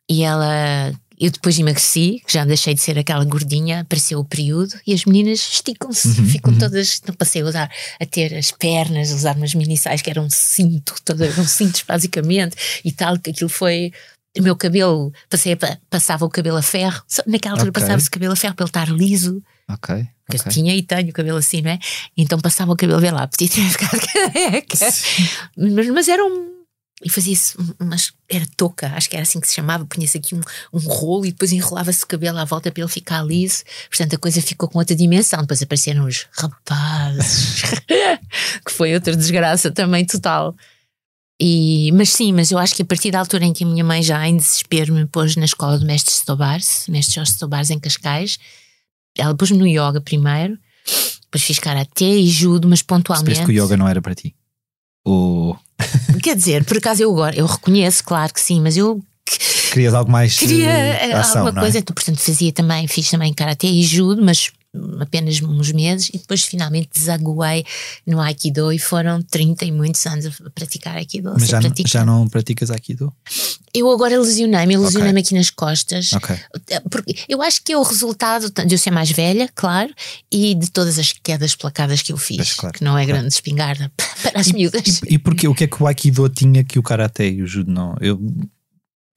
[0.10, 4.93] E ela, eu depois emagreci, já deixei de ser aquela gordinha, apareceu o período e
[4.93, 7.01] as meninas esticam-se, Uhum, ficam todas.
[7.07, 10.29] Não passei a usar, a ter as pernas, a usar umas mini saias que eram
[10.29, 13.91] cinto, todo, eram cintos basicamente e tal, que aquilo foi.
[14.38, 15.57] O meu cabelo, passei
[15.89, 17.81] passava o cabelo a ferro, naquela altura Ok.
[17.81, 19.93] passava-se o cabelo a ferro para ele estar liso, Ok.
[20.29, 20.51] que eu ok.
[20.53, 21.79] tinha e tenho o cabelo assim, não é?
[22.15, 24.77] Então passava o cabelo, vê lá, podia ter ficado careca.
[25.57, 26.61] Mas, mas era um.
[27.03, 28.11] E fazia-se um- umas.
[28.29, 29.85] Era touca, acho que era assim que se chamava.
[29.85, 30.41] Punha-se aqui um,
[30.73, 33.63] um rolo e depois enrolava-se o cabelo à volta para ele ficar liso.
[33.89, 35.41] Portanto, a coisa ficou com outra dimensão.
[35.41, 37.61] Depois apareceram os rapazes,
[38.65, 40.55] que foi outra desgraça também total.
[41.43, 43.83] E, mas sim, mas eu acho que a partir da altura em que a minha
[43.83, 47.79] mãe já em desespero me pôs na escola do mestre Stobars, mestre Jorge Stobars em
[47.79, 48.37] Cascais,
[49.17, 50.55] ela pôs-me no yoga primeiro,
[51.23, 53.25] depois fiz karatê e judo, mas pontualmente.
[53.25, 54.35] Percebeste que o yoga não era para ti?
[55.03, 55.57] Ou
[56.21, 59.01] Quer dizer, por acaso eu agora, eu reconheço, claro que sim, mas eu
[59.71, 61.63] querias algo mais queria eh, ação, alguma é?
[61.63, 64.51] coisa, então, portanto fazia também, fiz também karatê e judo, mas
[64.99, 67.65] apenas uns meses e depois finalmente desaguei
[68.05, 71.34] no Aikido e foram 30 e muitos anos a praticar Aikido.
[71.38, 71.91] Mas já, praticar.
[71.91, 73.13] já não praticas Aikido?
[73.73, 76.13] Eu agora lesionei-me, lesionei-me aqui nas costas.
[76.13, 76.38] Ok.
[76.89, 79.93] Porque eu acho que é o resultado de eu ser mais velha, claro,
[80.31, 83.27] e de todas as quedas placadas que eu fiz, Pois, claro, que não é grande
[83.27, 83.91] espingarda
[84.23, 85.01] para as miúdas.
[85.07, 85.47] E porquê?
[85.47, 87.95] O que é que o Aikido tinha que o Karate e o Judo não?
[87.99, 88.19] Eu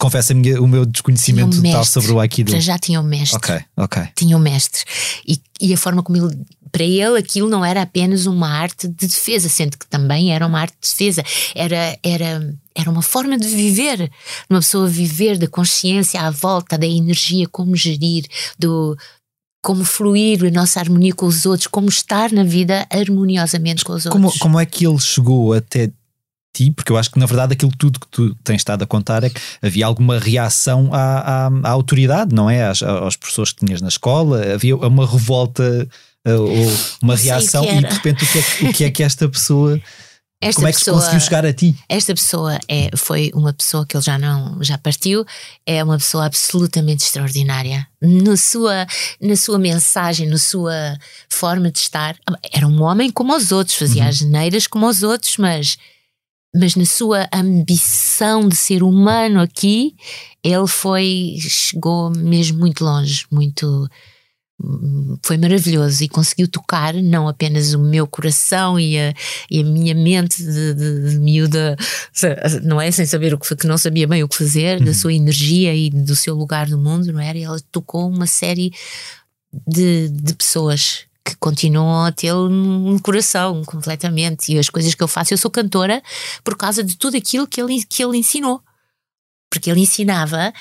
[0.05, 2.51] confesso minha- o meu desconhecimento um mestre, sobre o Aikido.
[2.53, 3.37] Para já tinha o mestre.
[3.37, 4.03] Ok, ok.
[4.17, 4.83] tinha o mestre.
[5.27, 6.38] E, e a forma como ele.
[6.73, 10.59] Para ele, aquilo não era apenas uma arte de defesa, sendo que também era uma
[10.61, 11.23] arte de defesa.
[11.55, 14.11] Era, era, era uma forma de viver,
[14.51, 18.25] uma pessoa viver da consciência à volta, da energia, como gerir,
[18.59, 18.97] do
[19.62, 24.03] como fluir a nossa harmonia com os outros, como estar na vida harmoniosamente com os
[24.09, 24.43] Como, outros.
[24.43, 25.90] como é que ele chegou até
[26.55, 26.71] ti?
[26.71, 29.29] Porque eu acho que na verdade aquilo tudo que tu tens estado a contar é
[29.29, 32.64] que havia alguma reação à, à, à autoridade, não é?
[32.64, 35.87] Às, às pessoas que tinhas na escola, havia uma revolta
[36.25, 36.49] eh, ou
[37.03, 39.79] uma reação e de repente o que é que, o que, é que esta pessoa.
[40.40, 41.75] Esta como é que pessoa- conseguiu chegar a ti?
[41.88, 45.25] Esta pessoa é, foi uma pessoa que ele já não já partiu,
[45.64, 47.87] é uma pessoa absolutamente extraordinária.
[48.03, 48.87] Na sua,
[49.23, 50.99] na sua mensagem, na sua
[51.31, 52.14] forma de estar.
[52.53, 55.79] Era um homem como os outros, fazia as neiras como os outros, mas
[56.55, 59.95] mas na sua ambição de ser humano aqui,
[60.43, 63.88] ele foi, chegou mesmo muito longe, muito
[65.25, 69.12] foi maravilhoso e conseguiu tocar não apenas o meu coração e a,
[69.51, 71.77] e a minha mente de, de, de, miúda,
[72.62, 72.90] não é?
[72.90, 74.85] Sem saber o que, que não sabia bem o que fazer, uhum.
[74.85, 77.37] da sua energia e do seu lugar no mundo, não era?
[77.37, 78.73] E ela tocou uma série
[79.67, 84.53] de, de pessoas que continuam a tê-lo no coração completamente.
[84.53, 86.03] E as coisas que eu faço, eu sou cantora
[86.43, 88.63] por causa de tudo aquilo que ele, que ele ensinou.
[89.51, 90.53] Porque ele ensinava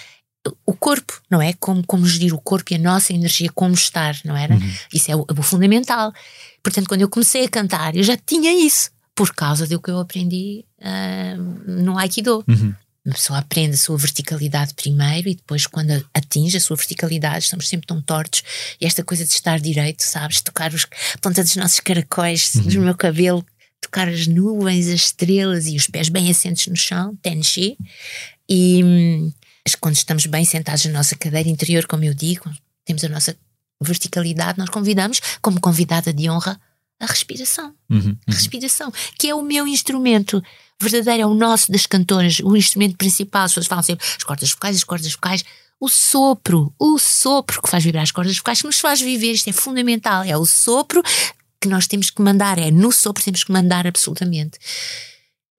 [0.66, 1.54] o corpo, não é?
[1.54, 4.56] Como, como gerir o corpo e a nossa energia, como estar, não era?
[4.56, 4.74] Uhum.
[4.94, 6.14] Isso é o, é o, fundamental.
[6.62, 10.00] Portanto, quando eu comecei a cantar, eu já tinha isso, por causa do que eu
[10.00, 12.44] aprendi uh, no Aikido.
[12.48, 12.74] Uhum.
[13.06, 17.68] Uma pessoa aprende a sua verticalidade primeiro e depois, quando atinge a sua verticalidade, estamos
[17.68, 18.44] sempre tão tortos.
[18.80, 20.42] E esta coisa de estar direito, sabes?
[20.42, 20.86] Tocar os
[21.22, 22.62] ponta dos nossos caracóis, uhum.
[22.64, 23.46] do meu cabelo,
[23.82, 27.78] tocar as nuvens, as estrelas e os pés bem assentos no chão, tenshi.
[28.48, 29.34] E hum,
[29.82, 32.50] quando estamos bem sentados na nossa cadeira interior, como eu digo,
[32.86, 33.36] temos a nossa
[33.82, 36.60] verticalidade, nós convidamos, como convidada de honra,
[37.00, 37.76] a respiração.
[37.90, 38.18] Uhum, uhum.
[38.28, 40.42] A respiração, que é o meu instrumento
[40.82, 43.44] verdadeiro, é o nosso das cantoras, o instrumento principal.
[43.44, 45.46] As pessoas falam sempre as cordas vocais, as cordas vocais.
[45.80, 49.50] O sopro, o sopro que faz vibrar as cordas vocais, que nos faz viver, isto
[49.50, 50.24] é fundamental.
[50.24, 51.04] É o sopro
[51.60, 54.58] que nós temos que mandar, é no sopro temos que mandar absolutamente.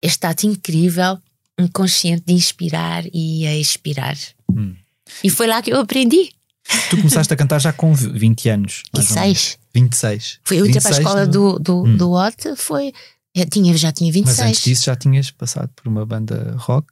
[0.03, 1.19] Este ato incrível
[1.59, 4.17] inconsciente de inspirar e a expirar.
[4.51, 4.75] Hum.
[5.23, 6.31] E foi lá que eu aprendi.
[6.91, 8.83] Tu começaste a cantar já com 20 anos.
[8.95, 9.59] 26.
[9.75, 10.41] 26.
[10.45, 11.97] Foi eu ir para a escola do, do, hum.
[11.97, 12.93] do OT, foi.
[13.35, 14.39] Eu tinha, já tinha 26.
[14.39, 16.87] Mas antes disso já tinhas passado por uma banda rock?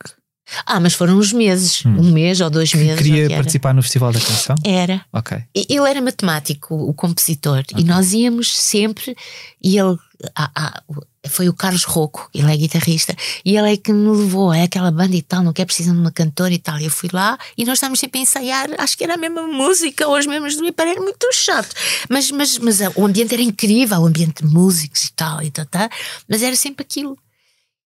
[0.66, 2.00] Ah, mas foram uns meses, hum.
[2.00, 3.00] um mês ou dois meses.
[3.00, 4.56] Queria que participar no Festival da Canção?
[4.64, 5.04] Era.
[5.12, 5.38] Ok.
[5.54, 7.80] Ele era matemático, o compositor, okay.
[7.80, 9.16] e nós íamos sempre,
[9.62, 9.96] e ele.
[10.34, 10.82] Ah, ah,
[11.28, 14.90] foi o Carlos Rocco, ele é guitarrista, e ele é que me levou, é aquela
[14.90, 16.78] banda e tal, não quer precisar de uma cantora e tal.
[16.78, 19.46] E eu fui lá e nós estávamos sempre a ensaiar, acho que era a mesma
[19.46, 21.74] música ou as mesmas do era muito chato.
[22.08, 25.66] Mas, mas, mas o ambiente era incrível, o ambiente de músicos e tal, e tal,
[25.66, 25.88] tal
[26.28, 27.16] mas era sempre aquilo.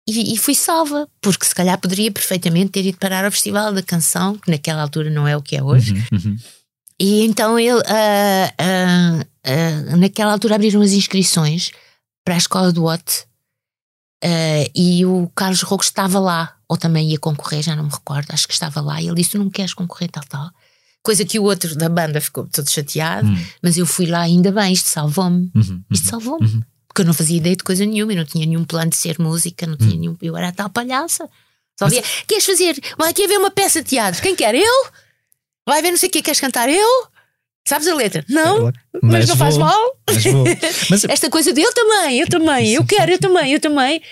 [0.07, 3.83] E, e, fui salva, porque se calhar poderia perfeitamente ter ido parar ao Festival da
[3.83, 5.95] Canção, que naquela altura não é o que é hoje.
[5.95, 6.37] Uhum, uhum.
[7.01, 11.71] E então ele, uh, uh, uh, naquela altura abriram as inscrições
[12.25, 13.27] para a escola do OT
[14.75, 18.49] e o Carlos Roques estava lá, ou também ia concorrer, já não me recordo, acho
[18.49, 20.51] que estava lá, e ele disse: Tu não queres concorrer, tal, tal.
[21.03, 23.47] Coisa que o outro da banda ficou todo chateado, uhum.
[23.63, 25.51] mas eu fui lá, ainda bem, isto salvou-me.
[25.55, 26.47] Uhum, isto uhum, salvou-me.
[26.47, 26.63] Uhum
[26.95, 29.19] porque eu não fazia ideia de coisa nenhuma, eu não tinha nenhum plano de ser
[29.19, 29.99] música, não tinha hum.
[29.99, 30.17] nenhum.
[30.23, 31.29] Eu era a tal palhaça.
[31.77, 32.25] Só via, Mas...
[32.25, 32.81] queres fazer?
[32.97, 34.23] Vai aqui haver uma peça de teatro.
[34.23, 34.55] Quem quer?
[34.55, 34.87] Eu?
[35.67, 36.69] Vai ver não sei o que queres cantar?
[36.69, 37.09] Eu?
[37.67, 38.25] Sabes a letra?
[38.29, 39.97] Não, mas, mas não vou, faz mal.
[40.07, 40.25] Mas
[40.91, 41.05] mas...
[41.05, 44.03] Esta coisa de eu também, eu também, eu quero, eu também, eu também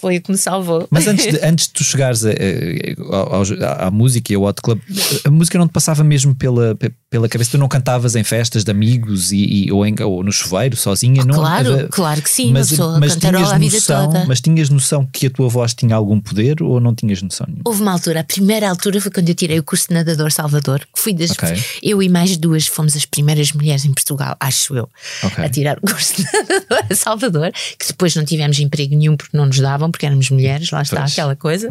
[0.00, 0.86] foi o que me salvou.
[0.90, 4.62] Mas antes de, antes de tu chegares a, a, a, à música e ao Hot
[4.62, 4.80] Club,
[5.24, 6.76] a música não te passava mesmo pela,
[7.10, 7.52] pela cabeça?
[7.52, 11.24] Tu não cantavas em festas de amigos e, e ou, em, ou, no chuveiro, sozinha?
[11.24, 14.24] não, claro, era, claro que sim, mas, mas tinhas a noção, toda.
[14.26, 17.64] Mas tinhas noção que a tua voz tinha algum poder ou não tinhas noção nenhuma?
[17.66, 20.80] Houve uma altura, a primeira altura foi quando eu tirei o curso de nadador Salvador,
[20.80, 21.30] que fui das.
[21.30, 21.62] Okay.
[21.82, 24.88] Eu e mais duas fomos as primeiras mulheres em Portugal, acho eu,
[25.22, 25.44] okay.
[25.44, 29.36] a tirar o curso de nadador a Salvador, que depois não tivemos emprego nenhum porque
[29.36, 31.12] não nos davam porque éramos mulheres, lá está pois.
[31.12, 31.68] aquela coisa.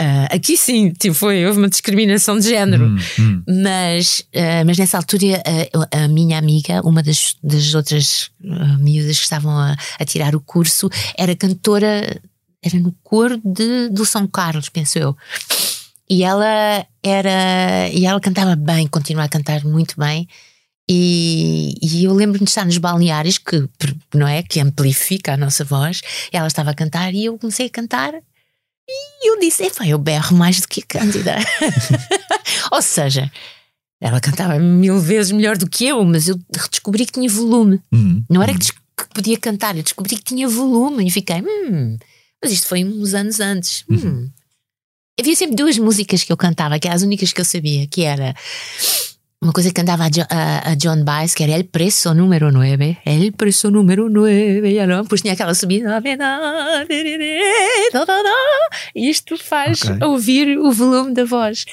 [0.00, 3.42] Uh, aqui sim, tipo, foi, houve uma discriminação de género, hum, hum.
[3.62, 5.42] Mas, uh, mas nessa altura
[5.92, 10.34] a, a, minha amiga, uma das, das outras uh, miúdas que estavam a, a, tirar
[10.34, 12.18] o curso, era cantora,
[12.62, 15.14] era no coro de, do São Carlos, penso eu.
[16.08, 20.26] E ela era, e ela cantava bem, continua a cantar muito bem.
[20.88, 23.68] E, e, eu lembro-me de estar nos balneários, que,
[24.14, 24.42] não é?
[24.42, 26.00] Que amplifica a nossa voz.
[26.32, 28.14] E ela estava a cantar e eu comecei a cantar.
[28.90, 31.36] E eu disse: Epá, eu berro mais do que a Cândida.
[32.72, 33.30] Ou seja,
[34.00, 36.38] ela cantava mil vezes melhor do que eu, mas eu
[36.70, 37.80] descobri que tinha volume.
[37.92, 38.24] Uhum.
[38.28, 41.06] Não era que, que, podia cantar, eu descobri que tinha volume.
[41.06, 41.98] E fiquei: Hum,
[42.42, 43.84] mas isto foi uns anos antes.
[43.88, 43.98] Uhum.
[43.98, 44.30] Hum.
[45.18, 48.02] Havia sempre duas músicas que eu cantava, que eram as únicas que eu sabia, que
[48.02, 48.34] era
[49.42, 52.52] uma coisa que cantava a, John, a, a John Baez, que era El Preço número
[52.52, 55.88] 9, El Preço número 9, e não, depois tinha aquela subida,
[58.94, 60.06] e isto faz okay.
[60.06, 61.64] ouvir o volume da voz.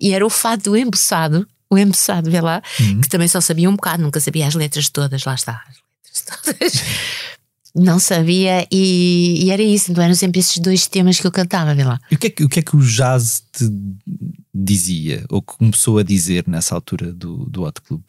[0.00, 3.00] E era o fado do embuçado, o embuçado, vê lá, uhum.
[3.00, 6.42] que também só sabia um bocado, nunca sabia as letras todas, lá está, as letras
[6.44, 6.82] todas.
[7.74, 11.74] Não sabia, e, e, era isso, então eram sempre esses dois temas que eu cantava,
[11.74, 11.98] vê lá.
[12.10, 13.64] E o que é que o, que é que o jazz te
[14.54, 18.02] dizia, ou começou a dizer nessa altura do, do Hot Club?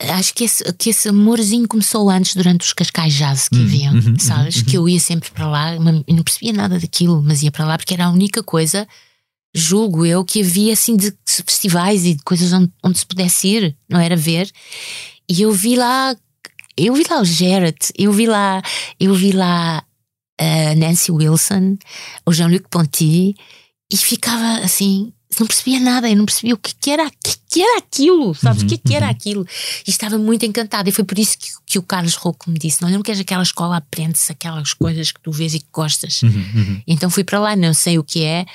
[0.00, 3.94] acho que esse, que esse amorzinho começou antes, durante os cascais jazz que Uhum, haviam,
[3.94, 4.56] uhum, sabes?
[4.58, 7.64] uhum, Que eu ia sempre para lá, eu não percebia nada daquilo, mas ia para
[7.66, 8.86] lá porque era a única coisa,
[9.52, 13.76] julgo eu, que havia assim de festivais e de coisas onde, onde se pudesse ir,
[13.88, 14.48] não era ver.
[15.28, 16.16] E eu vi lá,
[16.78, 18.62] eu vi lá o Gerard, eu vi lá,
[18.98, 19.82] eu vi lá
[20.40, 21.76] a Nancy Wilson,
[22.24, 23.34] o Jean-Luc Ponty,
[23.92, 27.62] e ficava assim, não percebia nada, eu não percebia o que, que era, que, que
[27.62, 28.62] era aquilo, sabes?
[28.62, 29.46] o que, que era aquilo?
[29.86, 32.80] E estava muito encantada, e foi por isso que, que o Carlos Rouco me disse:
[32.82, 36.20] Não, não queres aquela escola, aprende-se aquelas coisas que tu vês e que gostas.
[36.86, 38.46] Então fui para lá, não sei o que é.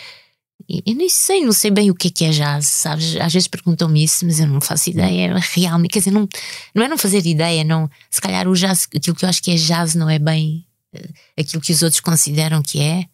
[0.69, 3.15] E Eu nem sei, não sei bem o que é que é jazz, sabes?
[3.17, 5.91] Às vezes perguntam-me isso, mas eu não faço ideia realmente.
[5.91, 6.27] Quer dizer, não,
[6.73, 7.89] não é não fazer ideia, não.
[8.09, 11.09] Se calhar o jazz, aquilo que eu acho que é jazz, não é bem eh,
[11.37, 13.05] aquilo que os outros consideram que é.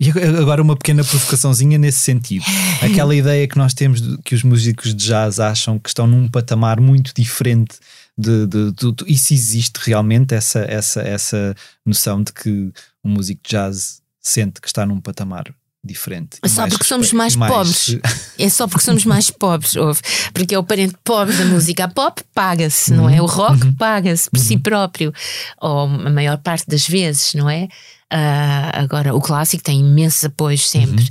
[0.00, 2.44] E agora uma pequena provocaçãozinha nesse sentido.
[2.82, 6.28] Aquela ideia que nós temos de que os músicos de jazz acham que estão num
[6.28, 7.76] patamar muito diferente
[8.18, 11.54] de, de, de, de isso existe realmente essa, essa, essa
[11.86, 12.72] noção de que
[13.04, 16.38] um músico de jazz sente que está num patamar diferente.
[16.42, 17.98] É só porque somos mais, pobres.
[18.38, 20.00] É só porque somos mais pobres, ouve.
[20.32, 21.84] Porque é o parente pobre da música.
[21.84, 23.20] A pop paga-se, não é?
[23.20, 25.12] O rock paga-se por si próprio.
[25.60, 27.68] Ou a maior parte das vezes, não é?
[28.12, 31.02] Uh, agora, o clássico tem imensos apoios sempre.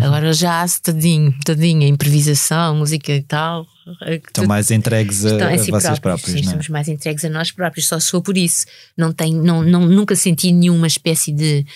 [0.00, 3.66] Agora, o jazz, tadinho, tadinho, a improvisação, música e tal.
[4.06, 6.00] Estão mais entregues a, Estão a si vocês próprios.
[6.00, 6.30] próprios.
[6.30, 6.52] Sim, não é?
[6.52, 8.66] somos mais entregues a nós próprios, só se for por isso.
[8.96, 11.66] Não tenho, não, não, nunca senti nenhuma espécie de.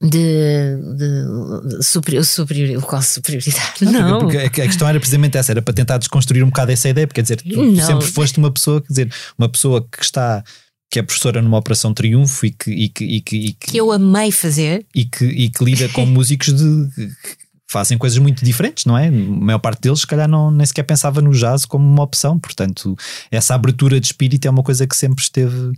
[0.00, 3.84] De, de, superior, superior, qual superioridade?
[3.84, 7.04] Não, Porque a questão era precisamente essa, era para tentar desconstruir um bocado essa ideia,
[7.04, 7.84] porque quer dizer, tu Não.
[7.84, 10.44] sempre foste uma pessoa, quer dizer, uma pessoa que está,
[10.88, 13.76] que é professora numa Operação Triunfo e que, e que, e que, e que, que
[13.76, 14.86] eu amei fazer.
[14.94, 17.36] e que, e que lida com músicos de que
[17.68, 19.08] fazem coisas muito diferentes, não é?
[19.08, 22.38] A maior parte deles, se calhar, não, nem sequer pensava no jazz como uma opção,
[22.38, 22.96] portanto,
[23.30, 25.72] essa abertura de espírito é uma coisa que sempre esteve,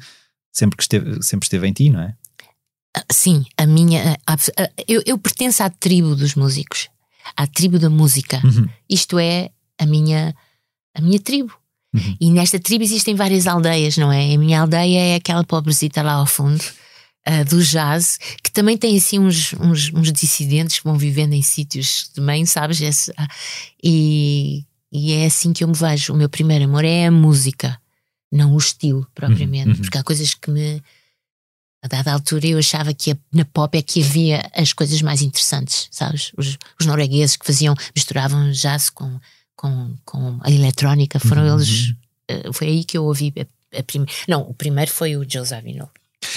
[0.52, 2.14] sempre que esteve, sempre esteve em ti, não é?
[3.10, 4.16] Sim, a minha.
[4.26, 6.88] a- a- eu, eu pertenço à tribo dos músicos,
[7.36, 8.40] à tribo da música.
[8.44, 8.68] Uhum.
[8.88, 10.34] Isto é a minha,
[10.94, 11.52] a minha tribo.
[11.94, 12.16] Uhum.
[12.20, 14.34] E nesta tribo existem várias aldeias, não é?
[14.34, 16.62] A minha aldeia é aquela pobrezita lá ao fundo.
[17.26, 21.42] ah, do jazz, que também tem assim uns, uns, uns dissidentes que vão vivendo em
[21.42, 22.80] sítios também, sabes?
[22.80, 23.28] Esse, ah,
[23.84, 26.12] e, e é assim que eu me vejo.
[26.12, 27.78] O meu primeiro amor é a música,
[28.32, 29.76] não o estilo propriamente, uhum.
[29.76, 30.82] porque há coisas que me.
[31.82, 35.88] A dada altura eu achava que na pop é que havia as coisas mais interessantes,
[35.90, 36.30] sabes?
[36.36, 39.18] Os, os noruegueses que faziam, misturavam jazz com,
[39.56, 41.54] com, com a eletrónica, foram Uhum.
[41.54, 41.94] eles.
[42.28, 44.12] eh, foi aí que eu ouvi a, a primeira.
[44.28, 45.88] Não, o primeiro foi o Joe Zawinul.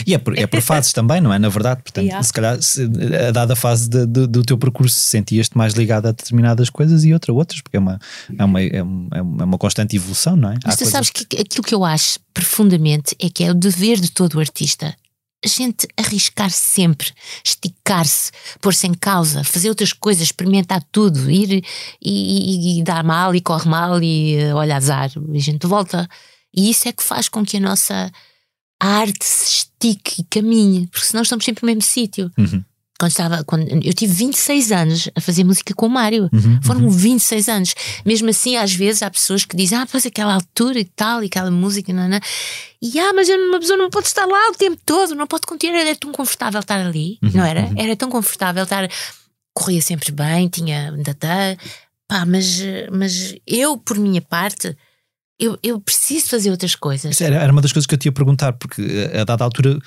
[0.08, 1.38] E é por, é por fases também, não é?
[1.38, 2.24] Na verdade, portanto, Yeah.
[2.24, 2.84] se calhar, se,
[3.28, 7.12] a dada fase de- de- do teu percurso, sentias-te mais ligado a determinadas coisas e
[7.14, 8.00] outra a outras, porque é uma,
[8.40, 10.58] é uma, é uma, é uma constante evolução, não é?
[10.64, 13.54] Mas Há tu coisas- sabes que aquilo que eu acho profundamente é que é o
[13.54, 14.96] dever de todo o artista.
[15.44, 17.12] A gente arriscar sempre,
[17.44, 21.64] esticar-se, pôr-se em causa, fazer outras coisas, experimentar tudo, ir
[22.02, 26.08] e, e- e dar mal e corre mal e eh, olha azar, a gente volta.
[26.56, 28.12] E isso é que faz com que a nossa
[28.80, 32.32] arte se estique e caminhe, porque senão estamos sempre no mesmo sítio.
[32.38, 32.64] Uhum.
[33.00, 36.30] Quando estava, quando, eu tive 26 anos a fazer música com o Mário.
[36.32, 37.74] Uhum, Foram 26 anos.
[38.06, 41.26] Mesmo assim, às vezes há pessoas que dizem, ah, pois aquela altura e tal, e
[41.26, 42.20] aquela música, não, não.
[42.82, 45.48] e ah, mas eu- uma pessoa não pode estar lá o tempo todo, não pode
[45.48, 47.70] continuar, era tão confortável estar ali, Uhum, não era?
[47.76, 48.88] Era tão confortável estar,
[49.54, 50.94] corria sempre bem, tinha
[52.08, 54.78] pá, mas, mas eu, por minha parte,
[55.40, 57.20] eu, eu preciso fazer outras coisas.
[57.20, 59.80] Era, era uma das coisas que eu te ia perguntar, porque eh, a dada altura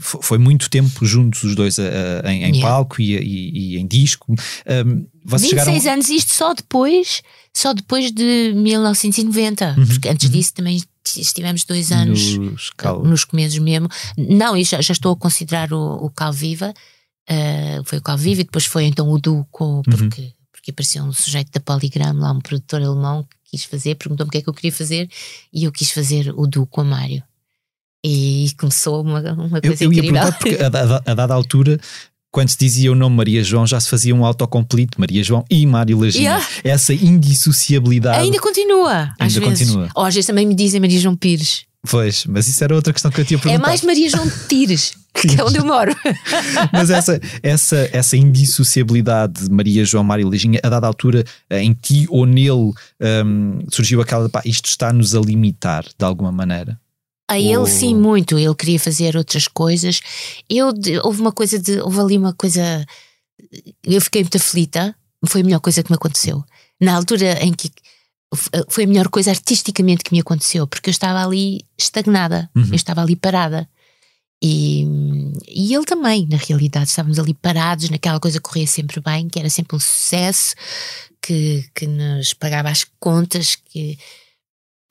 [0.00, 1.82] fo- foi muito tempo juntos os dois a-
[2.24, 2.60] a- em, em Yeah.
[2.68, 4.32] palco e, e- e em disco.
[4.32, 5.92] Hum, vocês 26 chegaram.
[5.94, 7.22] anos, isto só depois,
[7.56, 10.82] só depois de 1990, Uhum, porque antes disso também
[11.16, 13.88] estivemos dois anos Nos cal- nos começos mesmo.
[14.16, 16.72] Não, eu já, já estou a considerar o, o Cal Viva,
[17.28, 21.04] eh, foi o Cal Viva e depois foi então o Du, com, porque, porque apareceu
[21.04, 24.48] um sujeito da Polygram, lá um produtor alemão quis fazer, perguntou-me o que é que
[24.48, 25.08] eu queria fazer
[25.52, 27.22] e eu quis fazer o Du com o Mário.
[28.04, 30.12] E começou uma, uma Eu, coisa eu ia incrível.
[30.22, 31.78] perguntar, porque a, dada- a dada altura.
[32.34, 35.66] Quando se dizia o nome Maria João, já se fazia um autocomplete Maria João e
[35.66, 36.30] Mário Lajinha.
[36.30, 36.46] Yeah.
[36.64, 38.20] Essa indissociabilidade.
[38.24, 39.66] Ainda continua, às Ainda vezes.
[39.68, 39.88] continua.
[39.94, 41.66] Ou às vezes também me dizem Maria João Pires.
[41.90, 43.66] Pois, mas isso era outra questão que eu tinha É perguntado.
[43.68, 45.92] mais Maria João Pires, que é onde eu moro.
[46.72, 51.74] Mas essa, essa, essa indissociabilidade de Maria João Mário Lajinha, a dada altura, eh, em
[51.74, 52.72] ti ou nele,
[53.24, 56.80] hum, surgiu aquela, pá, isto está-nos a limitar de alguma maneira.
[57.28, 58.38] A ele Ou- sim, muito.
[58.38, 60.00] Ele queria fazer outras coisas.
[60.48, 61.80] Eu de- houve uma coisa de.
[61.80, 62.84] Houve ali uma coisa.
[63.84, 64.94] Eu fiquei muito aflita.
[65.26, 66.44] Foi a melhor coisa que me aconteceu.
[66.80, 67.70] Na altura em que
[68.68, 72.66] foi a melhor coisa artisticamente que me aconteceu, porque eu estava ali estagnada, Uhum.
[72.68, 73.68] eu estava ali parada.
[74.44, 74.84] E,
[75.46, 79.38] e ele também, na realidade, estávamos ali parados naquela coisa que corria sempre bem, que
[79.38, 80.54] era sempre um sucesso,
[81.22, 83.96] que, que nos pagava as contas, que eh,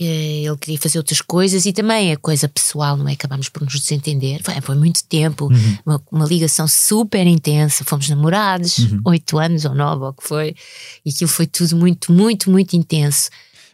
[0.04, 3.14] ele queria fazer outras coisas e também a coisa pessoal, não é?
[3.14, 4.41] Acabámos por nos desentender.
[4.43, 5.78] Foi, foi muito tempo, Uhum.
[5.86, 7.84] uma, uma ligação super intensa.
[7.84, 9.02] Fomos namorados, Uhum.
[9.06, 10.56] oito anos ou nove, ou que foi,
[11.06, 13.30] e aquilo foi tudo muito, muito, muito intenso.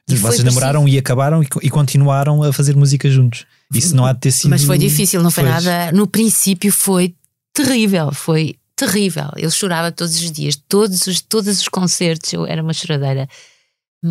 [0.09, 3.45] E Vocês namoraram e acabaram e, e continuaram a fazer música juntos.
[3.73, 4.49] Isso não há de ter sido.
[4.49, 5.63] Mas foi difícil, não foi Pois.
[5.65, 5.91] nada.
[5.91, 7.13] No princípio foi
[7.53, 9.29] terrível, foi terrível.
[9.35, 13.27] Ele chorava todos os dias, todos os, todos os concertos, eu era uma choradeira.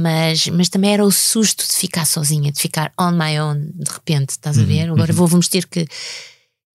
[0.02, 3.90] Mas, mas também era o susto de ficar sozinha, de ficar on my own, de
[3.90, 4.90] repente, estás a Uhum, ver?
[4.90, 5.16] Agora uhum.
[5.18, 5.86] vou, vamos ter que.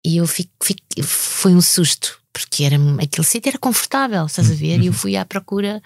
[0.04, 4.54] E eu fico, fico- foi um susto, porque era, aquele sítio era confortável, estás a
[4.54, 4.80] ver?
[4.80, 4.98] E eu Uhum.
[4.98, 5.82] fui à procura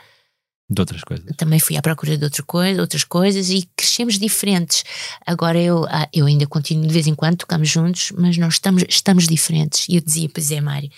[0.69, 1.25] De outras coisas.
[1.37, 4.85] também fui à procura de outra coisa, outras coisas e crescemos diferentes.
[5.27, 8.85] Agora eu, ah, eu ainda continuo de vez em quando, tocamos juntos, mas nós estamos,
[8.89, 9.87] estamos diferentes.
[9.89, 10.91] E eu dizia, pois é, Mário,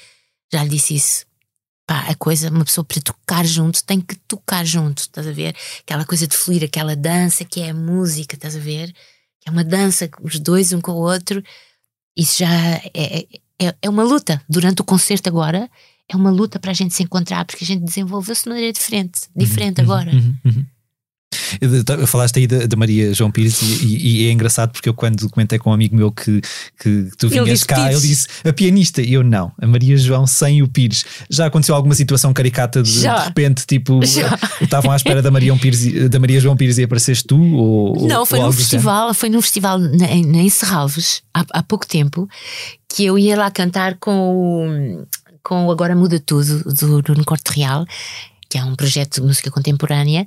[0.52, 1.24] já lhe disse isso.
[1.86, 5.54] Pá, a coisa, uma pessoa para tocar junto tem que tocar junto, estás a ver?
[5.80, 8.92] Aquela coisa de fluir, aquela dança que é a música, estás a ver?
[9.46, 11.42] É uma dança, os dois um com o outro.
[12.16, 12.50] Isso já
[12.94, 13.26] é,
[13.60, 14.40] é, é uma luta.
[14.48, 15.70] Durante o concerto agora,
[16.08, 19.22] é uma luta para a gente se encontrar, porque a gente desenvolveu-se de maneira diferente.
[19.36, 20.10] Diferente Uhum, agora.
[20.10, 20.66] uhum, uhum.
[21.60, 24.94] Eu- Falaste aí da, da Maria João Pires e, e- e é engraçado porque eu
[24.94, 26.40] quando comentei com um amigo meu que,
[26.78, 27.98] que tu vinhas cá, Pires.
[27.98, 31.04] ele disse a pianista e eu não, a Maria João sem o Pires.
[31.30, 34.00] Já aconteceu alguma situação caricata de, de repente, tipo,
[34.60, 37.40] estavam à espera da Maria, João Pires, e- da Maria João Pires e apareceste tu?
[37.40, 41.62] Ou, Não, foi ou num festival, foi num festival na, em, na Encerralves, há, há
[41.62, 42.28] pouco tempo,
[42.88, 45.06] que eu ia lá cantar com o,
[45.42, 47.84] com o Agora Muda Tudo, do Bruno Corte Real,
[48.48, 50.26] que é um projeto de música contemporânea,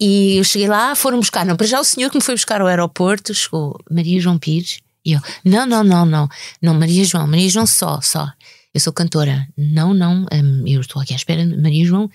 [0.00, 2.60] e eu cheguei lá, foram buscar, não, para já o senhor que me foi buscar
[2.60, 6.28] ao aeroporto, chegou Maria João Pires, e eu, não, não, não, não,
[6.60, 8.30] não, Maria João, Maria João só, só,
[8.74, 12.10] eu sou cantora, não, não, hum, eu estou aqui à espera de Maria João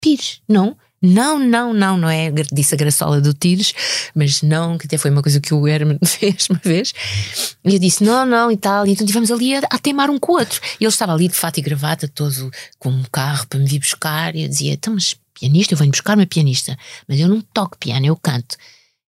[0.00, 3.72] Pires, não, não, não, não, não é, disse a graçola do Tires,
[4.14, 6.92] mas não, que até foi uma coisa que o Herman fez uma vez.
[7.64, 8.86] E eu disse, não, não, e tal.
[8.86, 10.60] E então estivemos ali a, a teimar um com o outro.
[10.80, 13.78] E ele estava ali de fato e gravata, todo com um carro para me vir
[13.78, 14.34] buscar.
[14.34, 16.76] E eu dizia, então, mas pianista, eu venho buscar uma pianista,
[17.06, 18.56] mas eu não toco piano, eu canto.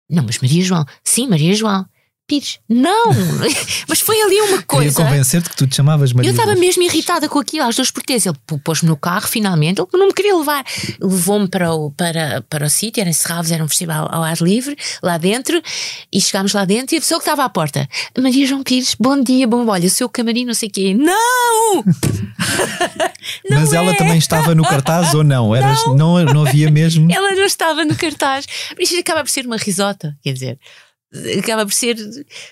[0.09, 1.85] Não, mas Maria João, sim, Maria João.
[2.27, 3.07] Pires, não!
[3.87, 5.01] mas foi ali uma Queria coisa.
[5.01, 8.03] convencer-te que tu te chamavas Maria Eu estava mesmo irritada com aquilo, às duas por
[8.03, 8.25] três.
[8.25, 10.65] Ele pô- pôs-me no carro, finalmente, ele não me queria levar.
[10.99, 14.35] Levou-me para o, para, para o sítio, era em Serralves, era um festival ao ar
[14.41, 15.61] livre, lá dentro,
[16.11, 19.21] e chegámos lá dentro e a pessoa que estava à porta, Maria João Pires, bom
[19.21, 20.93] dia, bom, olha, o seu camarim, não sei o quê.
[20.93, 21.83] Não!
[23.49, 23.93] Não Mas ela é.
[23.95, 25.53] também estava no cartaz ou não?
[25.55, 26.23] Eras, não.
[26.23, 27.09] não, havia mesmo.
[27.11, 28.45] Ela não estava no cartaz.
[28.79, 30.59] Isto acaba por ser uma risota, quer dizer.
[31.39, 31.97] Acaba por ser.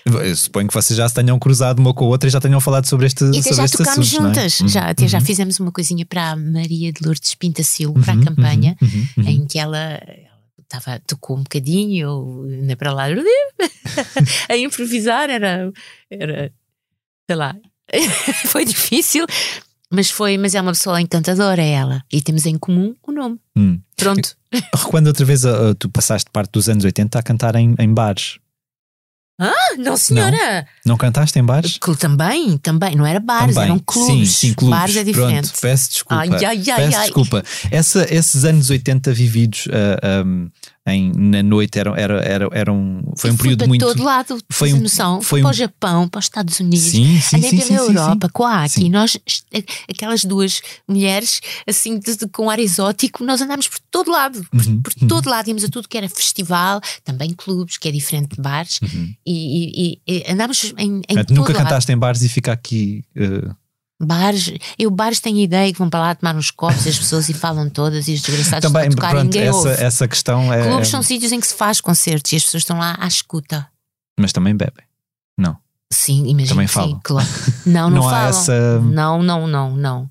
[0.06, 2.60] Eu suponho que vocês já se tenham cruzado uma com a outra e já tenham
[2.60, 4.16] falado sobre este E até sobre já tocámos é?
[4.16, 4.60] juntas.
[4.60, 8.14] Uhum, Já, até já uhum, fizemos uma coisinha para a Maria de Lourdes Pintacil, para
[8.14, 9.30] uhum, a campanha, uhum, uhum, uhum.
[9.30, 10.00] em que ela.
[10.62, 13.04] Estava, tocou um bocadinho, eu ainda para lá
[14.50, 15.70] a improvisar, era,
[16.10, 16.52] era
[17.30, 17.54] sei lá,
[18.46, 19.26] foi difícil,
[19.92, 23.38] mas foi, mas é uma pessoa encantadora, é ela, e temos em comum o nome.
[23.56, 23.78] Hum.
[23.96, 24.36] Pronto.
[24.74, 25.42] Recuando outra vez,
[25.78, 28.40] tu passaste parte dos anos 80 a cantar em, em bares.
[29.38, 30.66] Ah, não, senhora!
[30.84, 31.78] Não cantaste em bares?
[31.82, 33.70] Cl- Também, também, não era bares, Também.
[33.70, 34.30] eram clubes.
[34.30, 34.78] Sim, sim, clubes.
[34.78, 35.48] Bares é diferente.
[35.48, 36.22] Pronto, peço desculpa.
[36.22, 37.44] Ai, ai, ai, peço desculpa.
[37.70, 40.48] Essa, esses anos 80 vividos ah, um,
[40.88, 43.86] em, na noite era, era, eram, foi um Eu fui período para muito.
[43.86, 45.20] todo lado, foi foi um- noção.
[45.20, 46.80] foi para um- o Japão, para os Estados Unidos.
[46.86, 48.88] Sim, sim, Andei sim, pela sim, sim, Europa com a Aki, Sim.
[48.90, 49.18] nós,
[49.90, 54.60] aquelas duas mulheres, assim, de- de- com ar exótico, nós andámos por todo lado, por,
[54.66, 55.08] Uhum, por uhum.
[55.08, 58.78] todo lado, íamos a tudo que era festival, também clubes, que é diferente de bares,
[58.82, 59.12] Uhum.
[59.26, 61.62] e, e- e- andámos em, em Portanto, todo nunca lado.
[61.64, 63.04] cantaste em bares e fica aqui.
[63.18, 63.54] ah,
[64.00, 67.34] Bares, eu bares tenho ideia que vão para lá tomar uns copos as pessoas e
[67.34, 69.70] falam todas e os desgraçados também, estão a tocar e pronto, ninguém essa, ouve.
[69.82, 70.68] essa questão é.
[70.68, 73.66] Clubes são sítios em que se faz concertos e as pessoas estão lá à escuta.
[74.20, 74.84] Mas também bebem.
[75.38, 75.56] Não.
[75.90, 76.48] Sim, imagino.
[76.48, 77.00] Também sim, falam.
[77.02, 77.28] claro.
[77.64, 78.28] Não, não, Não falam.
[78.28, 80.10] essa- Não, não, não, não.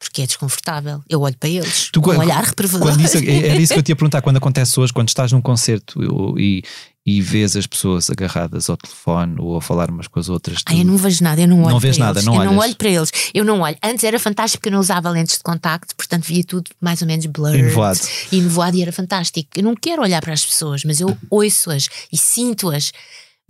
[0.00, 1.00] Porque é desconfortável.
[1.08, 1.90] Eu olho para eles.
[1.92, 2.88] Tu, um olhar reprovador.
[2.88, 5.30] Quando isso, é, era isso que eu te ia perguntar quando acontece hoje, quando estás
[5.30, 6.64] num concerto e,
[7.04, 10.62] e vês as pessoas agarradas ao telefone ou a falar umas com as outras.
[10.62, 12.26] tu- Ai, eu não vejo nada, eu não olho Não vês para nada, eles.
[12.26, 12.64] não eu não olhas.
[12.64, 13.12] olho para eles.
[13.34, 13.76] Eu não olho.
[13.82, 17.08] Antes era fantástico porque eu não usava lentes de contacto, portanto via tudo mais ou
[17.08, 17.58] menos blurred.
[17.58, 17.98] Enevoado.
[18.30, 19.48] E nevoado e era fantástico.
[19.56, 22.92] Eu não quero olhar para as pessoas, mas eu ouço-as e sinto-as.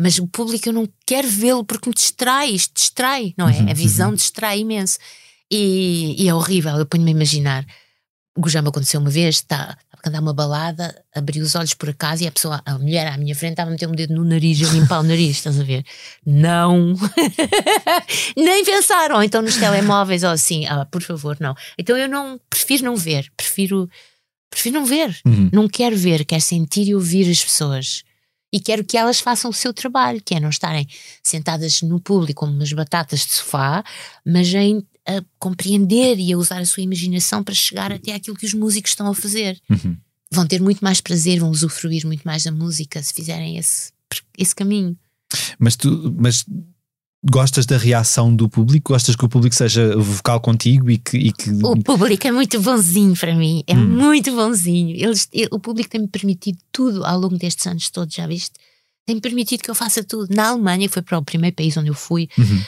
[0.01, 3.53] Mas o público eu não quero vê-lo porque me distrai, isto distrai, não é?
[3.59, 4.99] Uhum, a visão distrai imenso.
[5.51, 7.67] E, e é horrível, eu ponho-me a imaginar.
[8.35, 11.55] O que já me aconteceu uma vez, está, estava a cantar uma balada, abri os
[11.55, 13.93] olhos por acaso e a pessoa, a mulher à minha frente estava a meter um
[13.93, 15.85] dedo no nariz e a limpar o nariz, estás a ver?
[16.27, 16.95] Não!
[18.37, 19.23] Nem pensaram.
[19.23, 21.55] Então nos telemóveis, ou assim, ah, por favor, não.
[21.79, 23.89] Então eu não, prefiro não ver, prefiro,
[24.51, 25.17] prefiro não ver.
[25.25, 25.51] Uhum.
[25.53, 28.03] Não quero ver, quero sentir e ouvir as pessoas.
[28.53, 30.87] E quero que elas façam o seu trabalho, que é não estarem
[31.23, 33.83] sentadas no público como umas batatas de sofá,
[34.27, 38.47] mas em a compreender e a usar a sua imaginação para chegar até aquilo que
[38.47, 39.61] os músicos estão a fazer.
[39.69, 39.97] Uhum.
[40.33, 43.93] Vão ter muito mais prazer, vão usufruir muito mais da música se fizerem esse,
[44.39, 44.97] esse caminho.
[45.59, 46.45] Mas tu, mas
[47.25, 48.93] gostas da reação do público?
[48.93, 51.17] Gostas que o público seja vocal contigo e que.
[51.19, 51.51] E que...
[51.51, 53.87] O público é muito bonzinho para mim, é Hum.
[53.89, 54.97] muito bonzinho.
[54.97, 58.53] Eles, ele- o público tem-me permitido tudo ao longo destes anos todos, já viste?
[59.07, 60.35] Tem-me permitido que eu faça tudo.
[60.35, 62.63] Na Alemanha, que foi para o primeiro país onde eu fui, Uhum.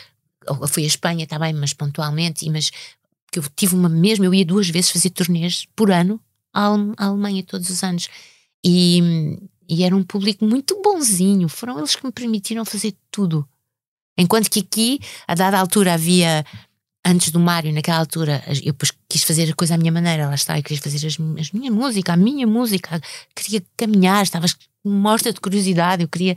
[0.69, 2.71] Fui à Espanha, está bem, mas pontualmente, mas
[3.31, 6.21] que eu tive uma mesmo, eu ia duas vezes fazer turnês por ano
[6.53, 8.09] à, Ale- à Alemanha todos os anos.
[8.65, 9.39] E,
[9.69, 13.47] e era um público muito bonzinho, foram eles que me permitiram fazer tudo.
[14.17, 16.45] Enquanto que aqui, a dada altura, havia,
[17.05, 20.35] antes do Mário, naquela altura, eu depois quis fazer a coisa à minha maneira, lá
[20.35, 23.01] está, eu queria fazer as, as minha música, a minha música,
[23.35, 24.47] queria caminhar, estava
[24.85, 26.37] morta de curiosidade, eu queria,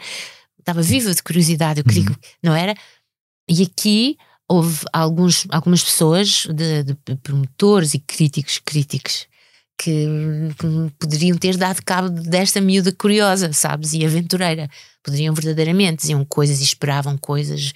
[0.59, 2.05] estava viva de curiosidade, eu queria,
[2.41, 2.75] não era?
[3.49, 4.17] E aqui
[4.47, 6.93] houve alguns, algumas pessoas, de, de
[7.23, 9.27] promotores e críticos, críticos,
[9.79, 10.05] que,
[10.57, 10.67] que
[10.99, 13.93] poderiam ter dado cabo desta miúda curiosa, sabes?
[13.93, 14.69] E aventureira.
[15.03, 17.73] Poderiam verdadeiramente, diziam coisas e esperavam coisas.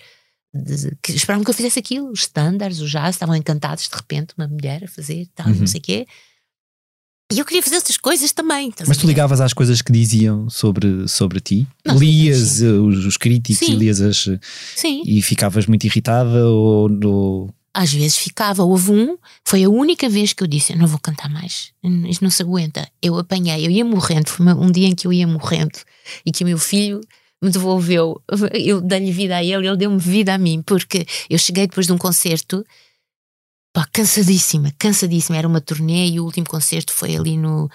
[0.54, 4.34] de- que esperavam que eu fizesse aquilo, os standards, os jazz, estavam encantados de repente,
[4.38, 5.56] uma mulher a fazer, tal, Uhum.
[5.56, 6.06] não sei o quê.
[7.36, 8.72] E eu queria fazer estas coisas também.
[8.88, 11.68] Mas tu ligavas às coisas que diziam sobre, sobre ti?
[11.86, 12.66] Não, lias sim.
[12.68, 13.74] eh, os, os críticos Sim.
[13.74, 14.28] e lias as.
[14.76, 15.02] Sim.
[15.06, 16.90] e ficavas muito irritada ou.
[17.06, 18.64] ou- às vezes ficava.
[18.64, 21.72] Houve um, foi a única vez que eu disse: Eu não vou cantar mais,
[22.10, 22.86] isto não se aguenta.
[23.02, 24.28] Eu apanhei, eu ia morrendo.
[24.30, 25.80] Foi um dia em que eu ia morrendo
[26.26, 27.00] e que o meu filho
[27.42, 28.22] me devolveu.
[28.54, 31.94] Eu dei-lhe vida a ele, ele deu-me vida a mim, porque eu cheguei depois de
[31.94, 32.64] um concerto.
[33.74, 35.38] Pá, cansadíssima, cansadíssima.
[35.38, 37.70] Era uma turnê e o último concerto foi ali no,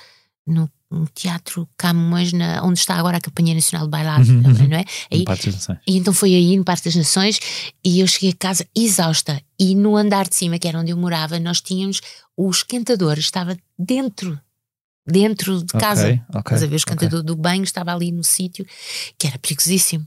[0.46, 0.70] no,
[1.14, 4.68] Teatro Camões, na, onde está agora a Companhia Nacional de Bailado, Uhum, uhum.
[4.68, 4.84] não é?
[5.10, 5.78] Aí, partes das nações?
[5.86, 7.40] e então foi aí no Parque das Nações
[7.84, 9.40] e eu cheguei a casa exausta.
[9.58, 12.00] E no andar de cima, que era onde eu morava, nós tínhamos
[12.36, 14.38] o esquentador, estava dentro,
[15.06, 16.08] dentro de casa.
[16.08, 16.74] Ok, ok, Estás a ver?
[16.74, 18.66] O esquentador do banho estava ali no sítio,
[19.18, 20.06] que era perigosíssimo.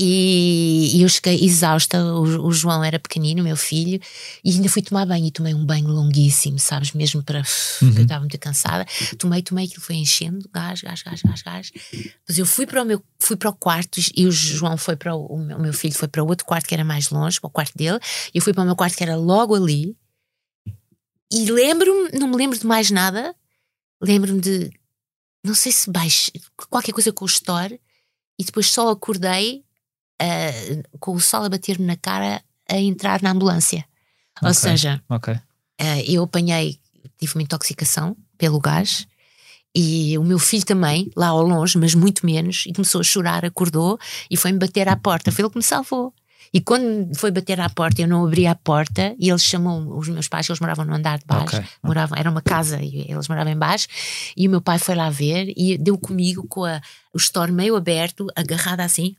[0.00, 2.00] E, e eu cheguei exausta.
[2.04, 4.00] O, o João era pequenino, meu filho,
[4.44, 5.26] e ainda fui tomar banho.
[5.26, 6.92] E tomei um banho longuíssimo, sabes?
[6.92, 7.42] Mesmo para.
[7.82, 7.94] Uhum.
[7.96, 8.86] eu estava muito cansada.
[9.18, 11.72] Tomei, tomei, aquilo foi enchendo, gás, gás, gás, gás, gás.
[11.92, 15.14] Depois eu fui para o meu fui para o quarto e o João foi para
[15.14, 17.50] o, o meu, filho foi para o outro quarto que era mais longe, para o
[17.50, 17.98] quarto dele.
[18.32, 19.96] E eu fui para o meu quarto que era logo ali.
[21.30, 23.34] E lembro-me, não me lembro de mais nada.
[24.00, 24.70] Lembro-me de,
[25.44, 26.30] não sei se baixo,
[26.70, 27.80] qualquer coisa com o store.
[28.38, 29.64] E depois só acordei
[30.20, 33.84] ah, com o sol a bater-me na cara a entrar na ambulância.
[34.42, 34.54] Ou Ok.
[34.60, 35.34] seja, Ok.
[35.80, 36.78] ah, eu apanhei,
[37.18, 39.06] tive uma intoxicação pelo gás.
[39.74, 43.44] E o meu filho também, lá ao longe, mas muito menos, e começou a chorar,
[43.44, 43.98] acordou
[44.30, 45.30] e foi-me bater à porta.
[45.30, 46.12] Foi ele que me salvou.
[46.52, 50.08] E quando foi bater à porta, eu não abri a porta e eles chamam os
[50.08, 51.64] meus pais, eles moravam no andar de baixo, Ok.
[51.84, 53.86] moravam, era uma casa e eles moravam em baixo,
[54.34, 56.80] e o meu pai foi lá ver e deu comigo com a,
[57.12, 59.14] o store meio aberto, agarrada assim,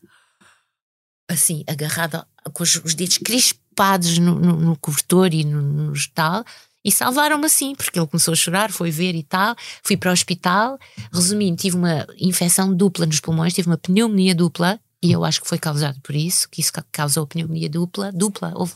[1.30, 6.44] assim, agarrada com os, os dedos crispados no, no, no cobertor e no, no tal,
[6.84, 9.54] e salvaram-me assim, porque ele começou a chorar, foi ver e tal.
[9.84, 10.80] Fui para o hospital.
[11.14, 15.48] Resumindo, tive uma infecção dupla nos pulmões, tive uma pneumonia dupla, e eu acho que
[15.48, 18.12] foi causado por isso, que isso ca- causou pneumonia dupla.
[18.14, 18.74] dupla houve-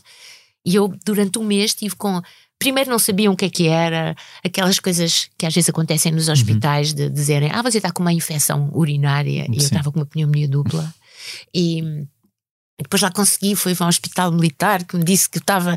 [0.66, 2.20] E eu, durante um mês, tive com.
[2.58, 6.28] Primeiro não sabiam o que é que era, aquelas coisas que às vezes acontecem nos
[6.28, 9.66] hospitais de dizerem: Ah, você está com uma infecção urinária, e eu Sim.
[9.66, 10.94] estava com uma pneumonia dupla.
[11.54, 12.06] E.
[12.76, 15.76] Depois lá consegui, fui para um hospital militar que me disse que estava,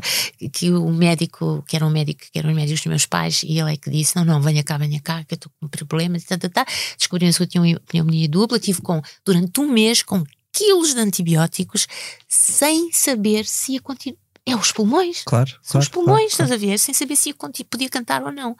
[0.52, 3.72] que o médico, que era um médico, que eram médicos dos meus pais, e ele
[3.72, 6.16] é que disse: Não, não, venha cá, venha cá, que eu estou com um problema,
[6.16, 6.66] e tá, tá, tá.
[6.96, 11.00] Descobriram-se que eu tinha uma pneumonia dupla, tive com, durante um mês com quilos de
[11.00, 11.86] antibióticos,
[12.26, 14.18] sem saber se ia continuar.
[14.44, 15.22] É os pulmões.
[15.24, 15.50] Claro.
[15.62, 16.78] São claro, os pulmões, claro, estás a ver?
[16.78, 17.34] Sem saber se ia
[17.70, 18.56] podia cantar ou não.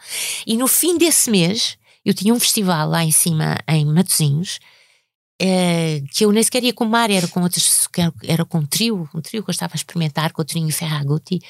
[0.46, 4.60] E no fim desse mês, eu tinha um festival lá em cima, em Matozinhos,
[5.40, 7.88] eh, que eu nem sequer ia com o mar, era com outros,
[8.24, 11.40] era, com um trio, um trio que eu estava a experimentar, com o trio Ferragutti,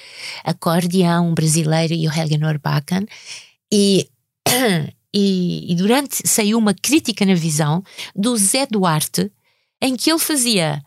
[0.44, 3.06] acordeão brasileiro e o Helga Norbakken.
[3.72, 4.08] E,
[5.14, 7.82] e, e durante saiu uma crítica na visão
[8.14, 9.32] do Zé Duarte,
[9.80, 10.82] em que ele fazia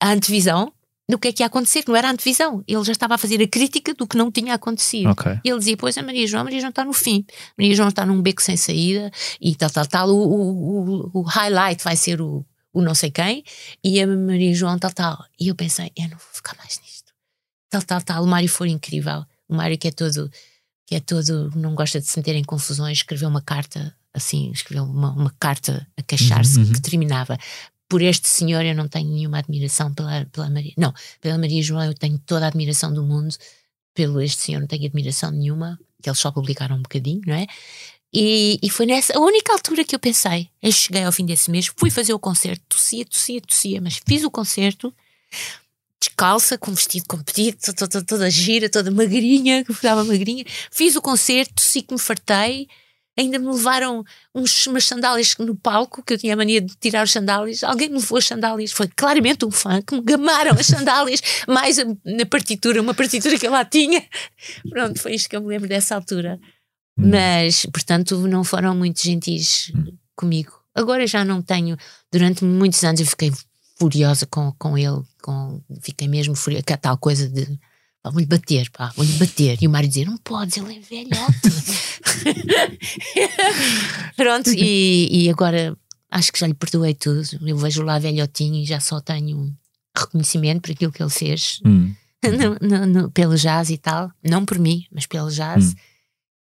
[0.00, 0.72] a antevisão
[1.08, 2.62] do que é que ia acontecer, que não era a antevisão.
[2.68, 5.08] Ele já estava a fazer a crítica do que não tinha acontecido.
[5.08, 5.40] Ok.
[5.42, 7.24] E ele dizia: Pois a Maria João, a Maria João está no fim,
[7.56, 10.10] Maria João está num beco sem saída e tal, tal, tal.
[10.10, 13.42] O, o, o, highlight vai ser o, o não sei quem
[13.82, 15.24] e a Maria João, tal, tal.
[15.40, 17.12] E eu pensei: Eu não vou ficar mais nisto.
[17.70, 18.24] Tal, tal, tal.
[18.24, 19.24] O Mário foi incrível.
[19.48, 20.30] O Mário, que é todo,
[20.86, 23.94] que é todo, não gosta de se meter em confusões, escreveu uma carta.
[24.12, 27.38] Assim, escreveu uma, uma carta a queixar-se que terminava
[27.88, 30.72] por este senhor eu não tenho nenhuma admiração pela, pela Maria.
[30.76, 33.34] Não, pela Maria João eu tenho toda a admiração do mundo,
[33.94, 37.46] pelo este senhor não tenho admiração nenhuma, que eles só publicaram um bocadinho, não é?
[38.12, 40.48] E, e foi nessa a única altura que eu pensei.
[40.62, 44.24] Eu cheguei ao fim desse mês, fui fazer o concerto, tossia, tossia, tossia, mas fiz
[44.24, 44.94] o concerto
[46.00, 50.44] descalça, com vestido comprido, toda, toda, toda gira, toda magrinha, que ficava magrinha.
[50.70, 52.68] Fiz o concerto, tossi que me fartei
[53.18, 57.04] ainda me levaram uns, umas sandálias no palco, que eu tinha a mania de tirar
[57.04, 57.64] os sandálias.
[57.64, 61.78] Alguém me levou as sandálias, foi claramente um fã que me gamaram as sandálias, mais
[61.78, 64.04] a, na partitura, uma partitura que eu lá tinha.
[64.70, 66.38] Pronto, foi isto que eu me lembro dessa altura.
[66.96, 67.10] Hum.
[67.10, 69.92] Mas, portanto, não foram muito gentis hum.
[70.14, 70.52] comigo.
[70.74, 71.76] Agora já não tenho,
[72.12, 73.32] durante muitos anos eu fiquei
[73.76, 77.58] furiosa com, com ele, com, fiquei mesmo furiosa, que é tal coisa de
[78.02, 79.58] pá, vou-lhe bater, pá, vou-lhe bater.
[79.60, 81.48] E o Mário dizia: Não podes, ele é velhote.
[84.16, 85.76] Pronto, e, e agora
[86.10, 87.22] acho que já lhe perdoei tudo.
[87.46, 89.54] Eu vejo lá velhotinho e já só tenho
[89.96, 91.92] reconhecimento por aquilo que ele fez hum.
[92.60, 94.10] no, no, no, pelo jazz e tal.
[94.22, 95.72] Não por mim, mas pelo jazz.
[95.72, 95.74] Hum.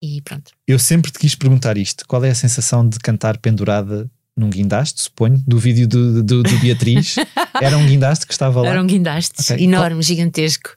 [0.03, 0.53] E pronto.
[0.67, 5.01] Eu sempre te quis perguntar isto: qual é a sensação de cantar pendurada num guindaste,
[5.01, 7.17] suponho, do vídeo do, do, do Beatriz?
[7.63, 8.69] Era um guindaste que estava lá?
[8.69, 9.65] Era um guindaste okay.
[9.65, 10.71] enorme, qual, gigantesco.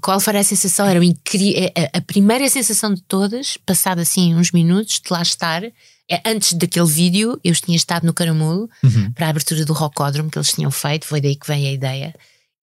[0.00, 0.86] Qual foi a sensação?
[0.86, 1.70] Era incrível.
[1.74, 6.52] É, a, primeira sensação de todas, passado assim uns minutos de lá estar, é, antes
[6.52, 9.12] daquele vídeo, eu tinha estado no Caramulo uhum.
[9.12, 12.14] para a abertura do Rocódromo que eles tinham feito, foi daí que vem a ideia.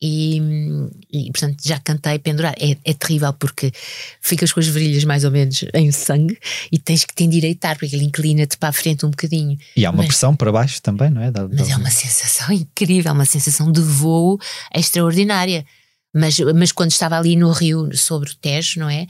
[0.02, 0.40] E,
[1.12, 2.56] e portanto já cantei pendurado.
[2.60, 3.72] É, é terrível porque
[4.22, 6.38] ficas com as virilhas mais ou menos em sangue
[6.72, 9.58] e tens que te endireitar porque ele inclina-te para a frente um bocadinho.
[9.76, 11.32] E há uma mas, pressão para baixo também, não é?
[11.32, 14.40] Da, mas é uma sensação incrível, uma sensação de voo
[14.76, 15.66] extraordinária.
[16.16, 19.06] Mas, mas quando estava ali no Rio, sobre o Tejo, não é?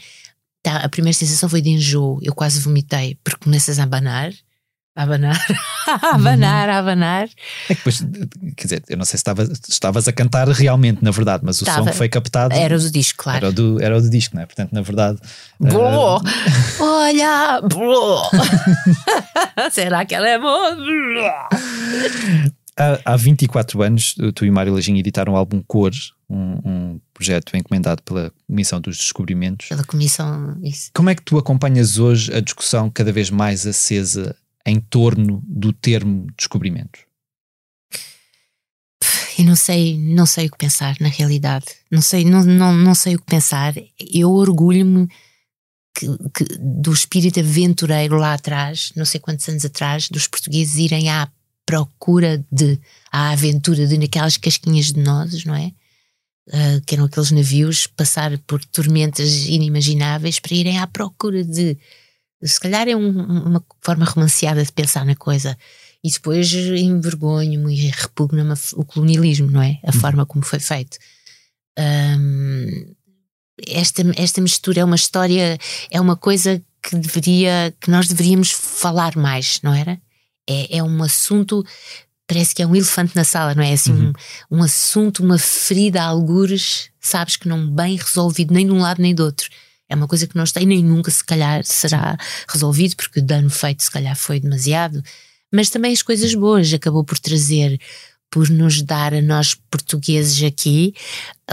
[0.63, 2.19] Tá, a primeira sensação foi de enjoo.
[2.23, 4.33] Eu quase vomitei, porque começas a abanar,
[4.95, 5.39] a abanar,
[5.85, 7.29] a abanar, a abanar.
[7.69, 8.03] É que depois,
[8.57, 11.65] quer dizer, eu não sei se estavas, estavas a cantar realmente, na verdade, mas o
[11.65, 12.55] som que foi captado.
[12.55, 13.37] Era o do disco, claro.
[13.37, 14.47] Era o do, era o do disco, não é?
[14.47, 15.19] Portanto, na verdade.
[15.59, 16.17] Uh...
[16.81, 17.61] Olha!
[19.71, 20.75] Será que ela é boa?
[22.77, 27.55] Há, há 24 anos, tu e Mário Lajinha editaram o álbum Cores, um, um, projeto
[27.55, 29.67] encomendado pela Comissão dos Descobrimentos.
[29.67, 30.91] Pela Comissão, isso.
[30.93, 35.71] Como é que tu acompanhas hoje a discussão cada vez mais acesa em torno do
[35.71, 36.99] termo descobrimento?
[39.37, 41.65] Eu não sei, não sei o que pensar na realidade.
[41.91, 43.73] Não sei, não, não, não sei o que pensar.
[43.99, 45.09] Eu orgulho-me
[45.93, 51.09] que, que, do espírito aventureiro lá atrás, não sei quantos anos atrás, dos portugueses irem
[51.09, 51.29] à
[51.65, 52.79] procura de,
[53.11, 55.71] à aventura de naquelas casquinhas de nozes, não é?
[56.47, 61.77] Uh, que eram aqueles navios, passar por tormentas inimagináveis para irem à procura de.
[62.43, 65.57] Se calhar é um, uma forma romanceada de pensar na coisa.
[66.03, 69.79] E depois envergonho-me e repugna-me o colonialismo, não é?
[69.83, 69.99] A uhum.
[69.99, 70.99] forma como foi feito.
[71.79, 72.93] Um,
[73.67, 75.57] esta, esta mistura é uma história,
[75.89, 79.99] é uma coisa que deveria, que nós deveríamos falar mais, não era?
[80.49, 81.65] É, é um assunto
[82.27, 83.73] parece que é um elefante na sala, não é?
[83.73, 84.13] Assim, uhum.
[84.49, 88.79] um, um assunto, uma ferida a algures, sabes que não bem resolvido nem de um
[88.79, 89.49] lado nem do outro.
[89.87, 92.17] É uma coisa que não está e nem nunca, se calhar, será
[92.47, 95.03] resolvido, porque o dano feito, se calhar, foi demasiado.
[95.53, 97.79] Mas também as coisas boas acabou por trazer,
[98.31, 100.93] por nos dar a nós portugueses aqui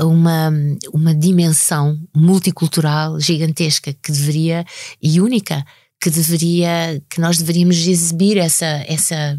[0.00, 0.50] uma,
[0.92, 4.64] uma dimensão multicultural gigantesca que deveria
[5.00, 5.62] e única
[6.02, 9.38] que deveria, que nós deveríamos exibir essa, essa,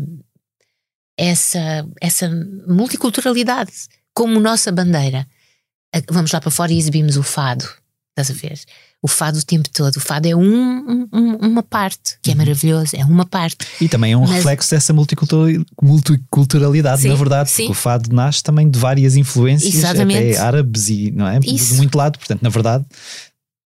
[1.17, 2.31] essa, essa
[2.65, 3.73] multiculturalidade
[4.13, 5.27] como nossa bandeira.
[6.09, 7.67] Vamos lá para fora e exibimos o fado,
[8.17, 8.57] estás a ver?
[9.01, 9.97] O fado o tempo todo.
[9.97, 12.37] O fado é um, um, uma parte, que é uhum.
[12.37, 13.67] maravilhoso, é uma parte.
[13.81, 14.31] E também é um Mas...
[14.31, 17.63] reflexo dessa multiculturalidade, sim, na verdade, sim.
[17.63, 20.31] porque o fado nasce também de várias influências, Exatamente.
[20.31, 21.41] até árabes e não é?
[21.43, 21.73] Isso.
[21.73, 22.85] De muito lado, portanto, na verdade,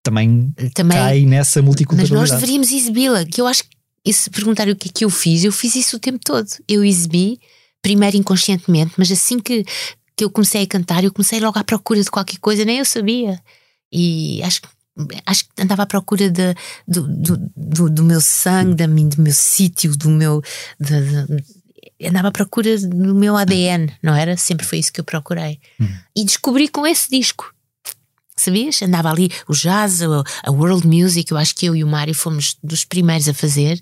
[0.07, 2.21] também, também cai nessa multiculturalidade.
[2.21, 5.09] Mas nós deveríamos exibi-la, que eu acho que se perguntar o que é que eu
[5.09, 6.47] fiz, eu fiz isso o tempo todo.
[6.67, 7.39] Eu exibi,
[7.81, 9.65] primeiro inconscientemente, mas assim que,
[10.15, 12.85] que eu comecei a cantar, eu comecei logo à procura de qualquer coisa, nem eu
[12.85, 13.39] sabia.
[13.91, 14.67] E acho que
[15.25, 16.55] acho que andava à procura de,
[16.87, 20.41] do, do, do, do, meu sangue, da, do meu sítio, do meu.
[20.79, 24.37] De, de, andava à procura do meu ADN, não era?
[24.37, 25.59] Sempre foi isso que eu procurei.
[26.15, 27.53] E descobri com esse disco.
[28.37, 28.81] Sabias?
[28.81, 32.55] Andava ali o jazz, a, world music, eu acho que eu e o Mário fomos
[32.63, 33.81] dos primeiros a fazer.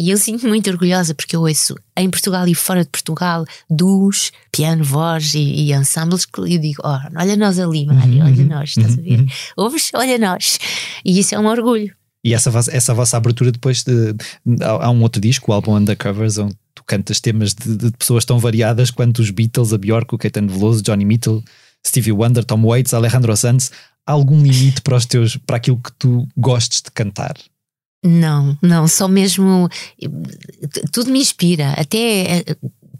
[0.00, 4.30] E eu sinto muito orgulhosa porque eu ouço em Portugal e fora de Portugal duos,
[4.52, 8.70] piano, voz e, e ensembles que eu digo: oh, olha nós ali, Mário, olha nós,
[8.70, 9.26] estás a ver?
[9.56, 9.90] Ouves?
[9.94, 10.60] Olha nós.
[11.04, 11.92] E isso é um orgulho.
[12.22, 14.14] E essa, vossa- essa vossa abertura depois de,
[14.62, 18.24] há, há um outro disco, o álbum Undercovers, onde tu cantas temas de, de pessoas
[18.24, 21.42] tão variadas quanto os Beatles, a Bjork, o Caetano Veloso, Johnny Mitchell,
[21.88, 23.70] Stevie Wonder, Tom Waits, Alejandro Sanz.
[24.06, 27.36] Há algum limite para os teus, para aquilo que tu gostes de cantar?
[28.04, 29.68] Não, não, só mesmo
[30.92, 32.56] tudo me inspira, até eh,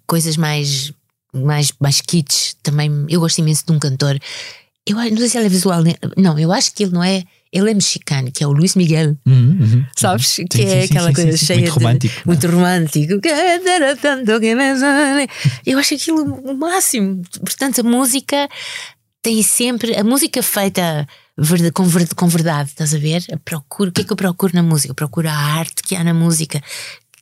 [0.06, 0.92] coisas mais
[1.32, 2.90] mais mais kits também.
[3.08, 4.18] Eu gosto imenso de um cantor.
[4.88, 5.94] Eu não sei se ele é visual, né?
[6.16, 7.22] não, eu acho que ele não é,
[7.52, 9.16] ele é mexicano, que é o Luís Miguel.
[9.26, 9.84] Uhum, uhum.
[9.96, 10.28] Sabes?
[10.28, 12.18] Sim, que sim, é sim, aquela sim, coisa cheia Muito romântico, de.
[12.18, 12.26] não é?
[12.26, 13.20] Muito romântico.
[15.66, 17.22] Eu acho aquilo o máximo.
[17.40, 18.48] Portanto, a música
[19.22, 19.96] tem sempre.
[19.96, 23.24] A música feita verde- com, verde- com verdade, estás a ver?
[23.28, 24.90] Eu procuro, o que é que eu procuro na música?
[24.90, 26.62] Eu procuro a arte que há na música.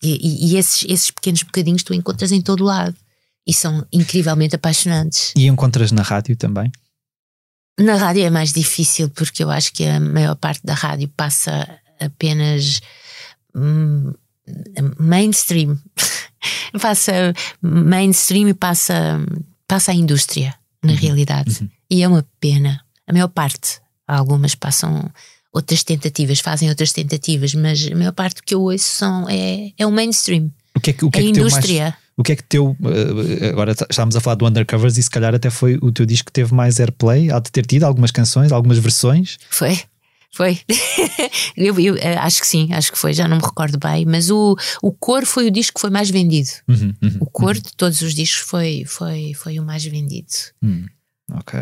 [0.03, 2.95] E, e- e esses, esses pequenos bocadinhos tu encontras em todo lado.
[3.49, 5.33] E são incrivelmente apaixonantes.
[5.37, 6.71] E encontras na rádio também?
[7.79, 11.69] Na rádio é mais difícil porque eu acho que a maior parte da rádio passa
[12.01, 12.81] apenas
[13.55, 14.13] hum,
[14.99, 15.79] mainstream.
[16.81, 19.19] passa mainstream e passa,
[19.69, 21.69] passa a indústria, na realidade.
[21.91, 22.81] E é uma pena.
[23.07, 23.81] A maior parte.
[24.09, 25.11] Algumas passam
[25.53, 29.73] outras tentativas, fazem outras tentativas, mas a maior parte do que eu ouço são, é,
[29.77, 30.51] é o mainstream.
[30.75, 31.99] O que é que, o que, É a que indústria.
[32.17, 32.77] O que é que teu.
[33.41, 36.07] eh, agora t- estamos a falar do Undercovers e se calhar até foi o teu
[36.07, 39.39] disco que teve mais airplay, há de ter tido algumas canções, algumas versões.
[39.51, 39.79] Foi,
[40.33, 40.61] foi.
[41.57, 44.31] eu, eu, eh, acho que sim, acho que foi, já não me recordo bem, mas
[44.31, 46.51] o, o Cor foi o disco que foi mais vendido.
[46.69, 50.29] Uhum, uhum, O Cor de todos os discos foi, foi, foi o mais vendido.
[50.63, 50.87] Hum,
[51.33, 51.61] ok.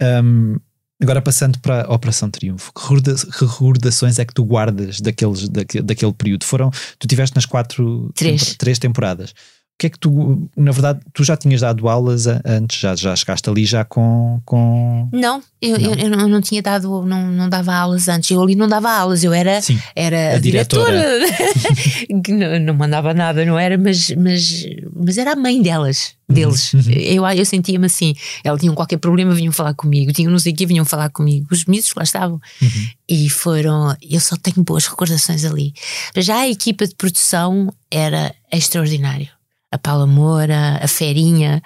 [0.00, 0.56] Um,
[1.02, 5.48] agora passando para a Operação Triunfo, que recorda- que recordações é que tu guardas daqueles,
[5.48, 6.44] daque- daquele período?
[6.44, 8.40] Foram, tu tiveste nas quatro Três.
[8.42, 9.34] tempor- três temporadas.
[9.78, 13.14] O que é que tu, na verdade, tu já tinhas dado aulas antes, já, já
[13.14, 14.40] chegaste ali já com.
[14.44, 15.08] com...
[15.12, 15.94] Não, eu Não?
[15.94, 18.28] eu, eu não, tinha dado, não, não dava aulas antes.
[18.28, 20.90] Eu ali não dava aulas, eu era, Sim, era a diretora.
[20.90, 22.18] diretora.
[22.24, 24.66] Que não, não mandava nada, não era, mas, mas,
[24.96, 26.74] mas era a mãe delas, deles.
[26.74, 26.82] Uhum.
[26.90, 28.16] Eu, eu sentia-me assim.
[28.42, 31.46] Ela tinha qualquer problema, vinham falar comigo, tinham não sei o que, vinham falar comigo.
[31.52, 32.40] Os miúdos lá estavam.
[32.60, 32.88] Uhum.
[33.08, 33.96] E foram.
[34.02, 35.72] Eu só tenho boas recordações ali.
[36.16, 39.37] Já a equipa de produção era extraordinário.
[39.70, 41.62] A Paula Moura, a Ferinha,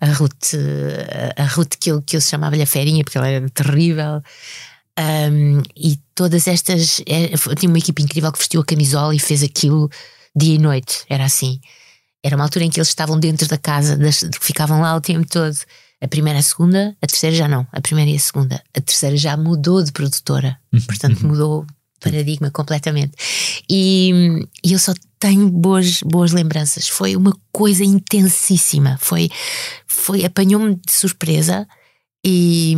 [0.00, 0.54] a Ruth,
[1.36, 4.22] a Ruth que eu, que eu chamava-lhe a Ferinha porque ela era terrível.
[4.98, 7.00] Um, e todas estas.
[7.06, 9.90] é, tinha uma equipa incrível que vestiu a camisola e fez aquilo
[10.34, 11.04] dia e noite.
[11.08, 11.60] Era assim.
[12.24, 15.26] Era uma altura em que eles estavam dentro da casa, das- ficavam lá o tempo
[15.28, 15.56] todo.
[16.00, 17.66] A primeira, a segunda, a terceira já não.
[17.72, 18.62] A primeira e a segunda.
[18.76, 20.58] A terceira já mudou de produtora.
[20.86, 21.66] Portanto, mudou o
[22.00, 23.12] paradigma completamente.
[23.68, 24.92] E, e eu só
[25.22, 26.88] tenho boas, boas lembranças.
[26.88, 28.98] Foi uma coisa intensíssima.
[29.00, 29.30] Foi,
[29.86, 31.64] foi apanhou-me de surpresa
[32.26, 32.76] e,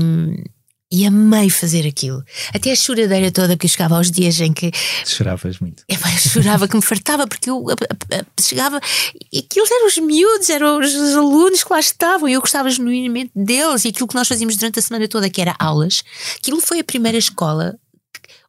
[0.93, 2.23] e amei fazer aquilo.
[2.55, 4.71] Até a choradeira toda, porque eu chegava aos dias em que
[5.07, 5.85] Choravas muito.
[5.89, 8.79] Epá, eu chorava que me fartava porque eu a- a- a- chegava
[9.33, 12.69] e aquilo eram os miúdos, eram os, os alunos que lá estavam e eu gostava
[12.69, 16.05] genuinamente deles e aquilo que nós fazíamos durante a semana toda, que era aulas,
[16.37, 17.75] aquilo foi a primeira escola.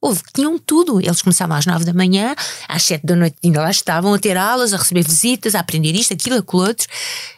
[0.05, 0.99] Houve, tinham tudo.
[1.01, 2.35] Eles começavam às nove da manhã,
[2.67, 5.93] às sete da noite ainda lá estavam a ter aulas, a receber visitas, a aprender
[5.95, 6.87] isto, aquilo, aquilo outro.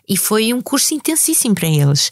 [0.08, 2.12] E foi um curso intensíssimo para eles.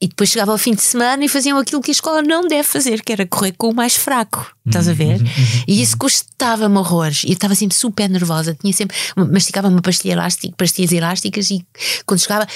[0.00, 2.64] E depois chegava ao fim de semana e faziam aquilo que a escola não deve
[2.64, 4.52] fazer, que era correr com o mais fraco.
[4.66, 5.20] Estás a ver?
[5.68, 7.22] E isso custava-me horrores.
[7.22, 8.56] E eu estava sempre super nervosa.
[8.60, 8.96] Tinha sempre.
[9.14, 11.64] Masticava uma pastilha elástica, pastilhas elásticas e
[12.04, 12.48] quando chegava.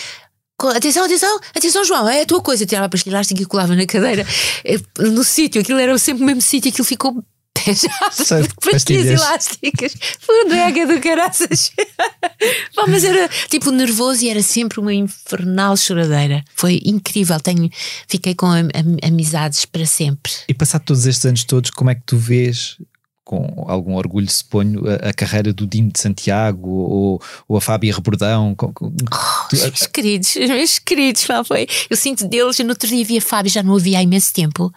[0.75, 2.63] Atenção, atenção, atenção, João, é a tua coisa.
[2.63, 4.27] Eu tirava a pastilha elástica e colava na cadeira
[4.65, 5.61] eh, no sítio.
[5.61, 8.49] Aquilo era sempre o mesmo sítio, aquilo ficou pejado.
[8.71, 9.93] Pastilhas elásticas.
[10.21, 11.73] Foi um drega do caraças.
[12.75, 16.43] Pá, mas era tipo nervoso e era sempre uma infernal choradeira.
[16.55, 17.39] Foi incrível.
[17.39, 17.69] Tenho,
[18.09, 20.33] fiquei com am- am- amizades para sempre.
[20.49, 22.77] E passado todos estes anos todos, como é que tu vês,
[23.27, 27.93] com algum orgulho suponho, a, a carreira do Dino de Santiago ou, ou a Fábia
[27.93, 28.55] Rebordão?
[28.55, 28.91] Com- com-
[29.51, 31.67] tu- Meus queridos, meus queridos, pá, foi.
[31.91, 32.59] Eu sinto deles.
[32.61, 34.73] Eu no outro dia vi a Fábia, já não a vi há imenso tempo.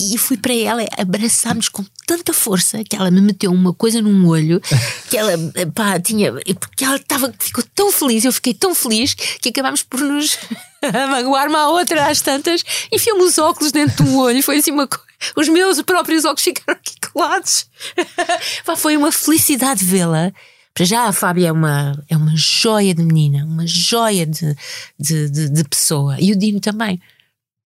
[0.00, 4.26] E fui para ela, abraçámos com tanta força que ela me meteu uma coisa num
[4.26, 4.60] olho
[5.08, 5.32] que ela,
[5.74, 6.32] pá, tinha.
[6.58, 10.38] Porque ela estava, ficou tão feliz, eu fiquei tão feliz que acabámos por nos
[11.10, 12.64] magoar uma à outra às tantas.
[12.90, 15.04] Enfiou-me os óculos dentro do olho, foi assim uma coisa.
[15.36, 16.94] Os meus próprios óculos ficaram aqui
[18.64, 20.32] Pá, foi uma felicidade vê-la.
[20.74, 24.56] Para já a Fábia é uma, é uma joia de menina, uma joia de,
[24.98, 26.16] de, de, de pessoa.
[26.18, 27.00] E o Dino também.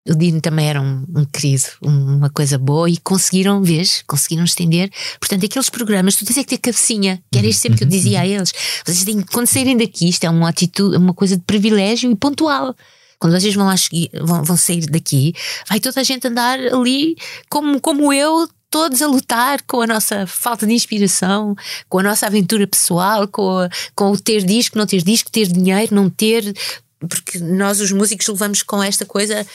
[0.09, 4.91] O Dino também era um, um querido, uma coisa boa e conseguiram, vês, conseguiram estender.
[5.21, 7.89] Portanto, aqueles programas, tu tens é que ter cabecinha, que era isto sempre que eu
[7.89, 8.53] dizia a eles.
[8.85, 12.75] Vocês têm, quando saírem daqui, isto é uma atitude, uma coisa de privilégio e pontual.
[13.19, 13.75] Quando vocês vão, lá,
[14.23, 15.35] vão, vão sair daqui,
[15.69, 17.17] vai toda a gente andar ali
[17.49, 21.57] como, como eu, todos a lutar com a nossa falta de inspiração,
[21.89, 25.47] com a nossa aventura pessoal, com, a, com o ter disco, não ter disco, ter
[25.47, 26.55] dinheiro, não ter.
[27.01, 29.47] Porque nós, os músicos, levamos com esta coisa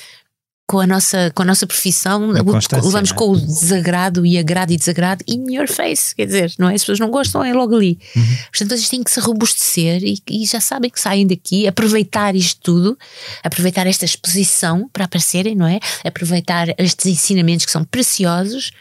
[0.67, 3.13] com a nossa, com a nossa profissão, levamos é?
[3.13, 6.73] com o desagrado e agrado e desagrado in your face, quer dizer, não é?
[6.75, 7.99] As pessoas não gostam, é logo ali.
[8.15, 8.23] Uhum.
[8.51, 12.59] Portanto, vocês têm que se robustecer e, e, já sabem que saem daqui, aproveitar isto
[12.61, 12.97] tudo,
[13.43, 15.79] aproveitar esta exposição para aparecerem, não é?
[16.05, 18.71] Aproveitar estes ensinamentos que são preciosos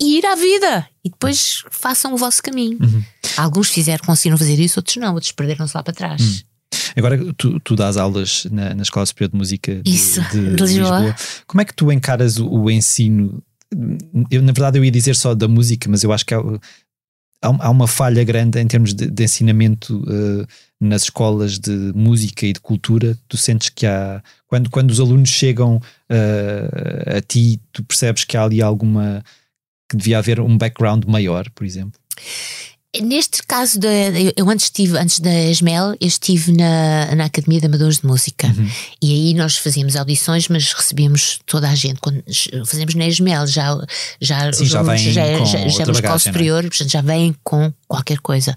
[0.00, 2.78] e ir à vida e depois façam o vosso caminho.
[2.80, 3.02] Uhum.
[3.36, 6.20] Alguns fizeram, conseguiram fazer isso, outros não, outros perderam-se lá para trás.
[6.20, 6.48] Uhum.
[6.96, 10.62] Agora tu, tu dás aulas na, na Escola Superior de Música de, Isso, de, de
[10.62, 10.98] Lisboa.
[10.98, 11.16] Lisboa.
[11.46, 13.42] Como é que tu encaras o, o, ensino?
[14.30, 16.40] Eu, na verdade, eu ia dizer só da música, mas eu acho que há,
[17.40, 20.46] há uma falha grande em termos de, de ensinamento uh,
[20.80, 23.16] nas escolas de música e de cultura.
[23.28, 24.22] Tu sentes que há.
[24.46, 29.22] Quando, quando os alunos chegam uh, a ti, tu percebes que há ali alguma.
[29.88, 31.98] Que devia haver um background maior, por exemplo?
[33.02, 33.78] Neste caso,
[34.34, 38.46] eu antes estive, antes da Esmel, eu estive na, na Academia de Amadores de Música
[38.46, 38.68] uhum.
[39.02, 42.00] e aí nós fazíamos audições, mas recebíamos toda a gente.
[42.00, 42.24] Quando
[42.66, 43.78] fazemos na Esmel, já,
[44.20, 46.18] já, Sim, já, vem já, já, já, já é escola é?
[46.18, 46.68] superior, é?
[46.68, 48.56] portanto já vêm com qualquer coisa.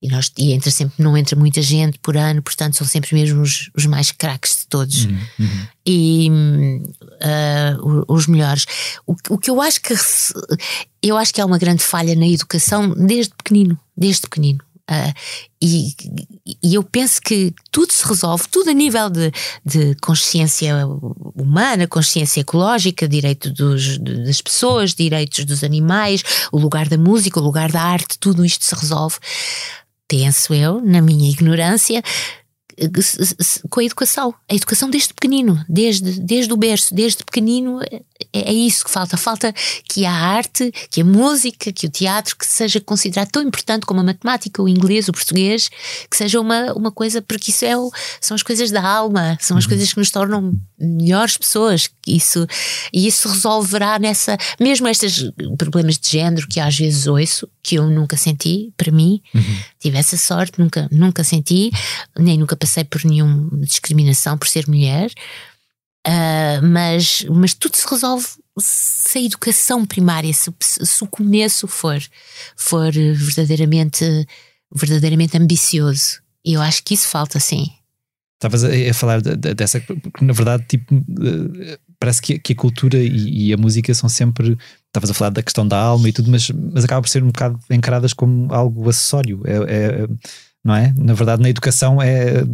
[0.00, 3.42] E, nós, e entra sempre, não entra muita gente por ano, portanto são sempre mesmo
[3.42, 5.66] os, os mais craques de todos uhum, uhum.
[5.84, 8.64] e uh, os melhores.
[9.04, 9.92] O, o que eu acho que
[11.02, 14.60] eu acho que há uma grande falha na educação desde pequenino, desde pequenino.
[14.88, 15.12] Uh,
[15.60, 15.94] e,
[16.62, 19.30] e, eu penso que tudo se resolve, tudo a nível de,
[19.62, 20.86] de consciência
[21.34, 27.42] humana, consciência ecológica, direito dos, das pessoas, direitos dos animais, o lugar da música, o
[27.42, 29.16] lugar da arte, tudo isto se resolve
[30.08, 32.02] penso eu, na minha ignorância,
[33.68, 34.34] com a educação.
[34.48, 38.02] A educação desde pequenino, desde, desde o berço, desde pequenino, é,
[38.32, 39.16] é isso que falta.
[39.16, 39.52] Falta
[39.88, 44.00] que a arte, que a música, que o teatro, que seja considerado tão importante como
[44.00, 45.68] a matemática, o inglês, o português,
[46.10, 49.56] que seja uma, uma coisa, porque isso é o, são as coisas da alma, são
[49.56, 49.70] as uhum.
[49.70, 51.90] coisas que nos tornam melhores pessoas.
[52.06, 52.46] Isso,
[52.92, 57.88] e isso resolverá nessa, mesmo estes problemas de género que às vezes ouço, que eu
[57.88, 59.58] nunca senti, para mim, uhum.
[59.78, 61.70] tive essa sorte, nunca, nunca senti,
[62.18, 65.10] nem nunca passei por nenhuma discriminação por ser mulher,
[66.06, 68.26] uh, mas, mas tudo se resolve
[68.60, 72.00] se a educação primária, se, se o começo for,
[72.56, 74.04] for verdadeiramente,
[74.74, 76.20] verdadeiramente ambicioso.
[76.44, 77.70] E eu acho que isso falta, sim.
[78.34, 82.52] Estavas a, a, falar de, de, dessa, porque na verdade, tipo, uh, parece que, que,
[82.52, 84.56] a cultura e, e, a música são sempre.
[84.86, 87.28] Estavas a falar da questão da alma e tudo, mas, mas acaba por ser um
[87.28, 89.42] bocado encaradas como algo acessório.
[89.44, 90.08] É, é
[90.64, 90.92] não é?
[90.96, 92.44] Na verdade, na educação é.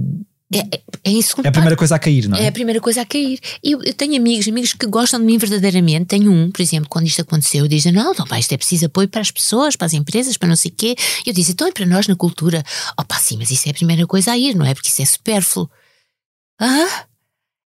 [0.52, 2.44] É, é, isso é a primeira coisa a cair, não é?
[2.44, 3.40] É a primeira coisa a cair.
[3.62, 6.06] Eu, eu tenho amigos, amigos que gostam de mim verdadeiramente.
[6.06, 9.08] Tenho um, por exemplo, quando isto aconteceu, dizem: Não, não, pá, isto é preciso apoio
[9.08, 10.94] para as pessoas, para as empresas, para não sei o quê.
[11.26, 12.62] Eu disse: Então, e para nós na cultura?
[12.98, 14.74] Oh, pá, sim, mas isso é a primeira coisa a ir, não é?
[14.74, 15.68] Porque isso é supérfluo.
[16.60, 17.06] Ah?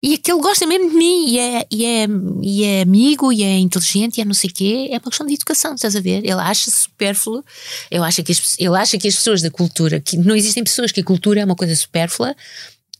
[0.00, 2.06] E aquele gosta mesmo de mim e é, e, é,
[2.40, 4.88] e é amigo e é inteligente e é não sei o quê.
[4.90, 6.18] É uma questão de educação, estás a ver?
[6.18, 7.44] Ele acha supérfluo.
[7.90, 11.00] Eu acho que as, acha que as pessoas da cultura, que não existem pessoas que
[11.00, 12.36] a cultura é uma coisa supérflua,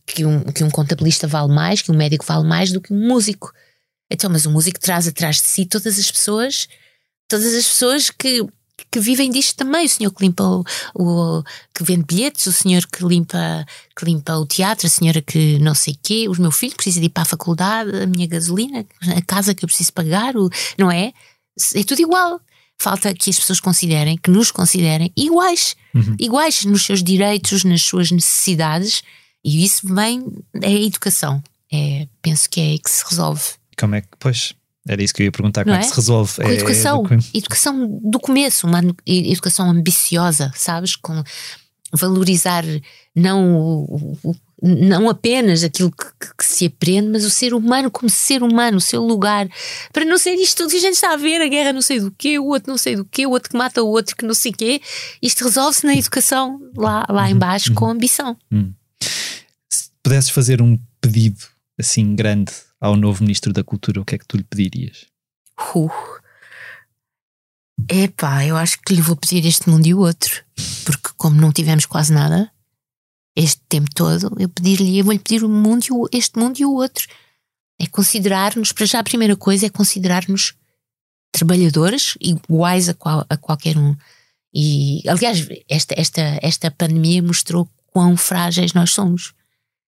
[0.05, 3.07] que um, que um contabilista vale mais, que um médico vale mais do que um
[3.07, 3.53] músico.
[4.11, 6.67] Então, mas o músico traz atrás de si todas as pessoas,
[7.29, 8.45] todas as pessoas que
[8.91, 9.85] que vivem disto também.
[9.85, 10.63] O senhor que limpa o,
[10.95, 13.65] o, que vende bilhetes, o senhor que limpa,
[13.95, 17.07] que limpa o teatro, a senhora que não sei quê, o meu filho precisa de
[17.07, 20.91] ir para a faculdade, a minha gasolina, a casa que eu preciso pagar, o, não
[20.91, 21.11] é?
[21.75, 22.39] É tudo igual.
[22.81, 26.15] Falta que as pessoas considerem, que nos considerem iguais, uhum.
[26.17, 29.03] iguais nos seus direitos, nas suas necessidades,
[29.43, 30.25] e isso vem
[30.61, 31.43] é a educação.
[31.71, 33.43] É, penso que é aí que se resolve.
[33.77, 34.53] Como é que, pois,
[34.89, 35.79] era isso que eu ia perguntar, como é?
[35.79, 35.81] é?
[35.81, 36.35] que se resolve?
[36.35, 37.25] Com é, educação, é do...
[37.35, 40.95] educação do começo, uma educação ambiciosa, sabes?
[40.95, 41.23] Com
[41.93, 42.63] valorizar
[43.15, 43.85] não,
[44.63, 48.81] não apenas aquilo que, que, se aprende, mas o ser humano como ser humano, o
[48.81, 49.47] seu lugar,
[49.93, 51.99] para não ser isto tudo que a gente está a ver, a guerra não sei
[51.99, 54.25] do quê, o outro não sei do quê, o outro que mata o outro que
[54.25, 54.81] não sei quê.
[55.21, 57.75] Isto resolve-se na educação lá, lá uhum, embaixo uhum.
[57.75, 58.35] com ambição.
[58.51, 58.73] Uhum.
[59.69, 61.45] Se pudesses fazer um pedido
[61.77, 65.05] assim grande ao novo Ministro da Cultura, o que é que tu lhe pedirias?
[65.75, 65.89] Uh.
[67.89, 70.43] Epá, eu acho que lhe vou pedir este mundo e o outro.
[70.85, 72.51] Porque como não tivemos quase nada,
[73.35, 76.65] este tempo todo, eu pedir-lhe, eu vou-lhe pedir o mundo e o, este mundo e
[76.65, 77.07] o outro.
[77.79, 80.53] É considerar-nos, para já a primeira coisa é considerar-nos
[81.31, 83.95] trabalhadores iguais a, qual, a qualquer um.
[84.53, 89.33] E, aliás, esta, esta, esta pandemia mostrou quão frágeis nós somos.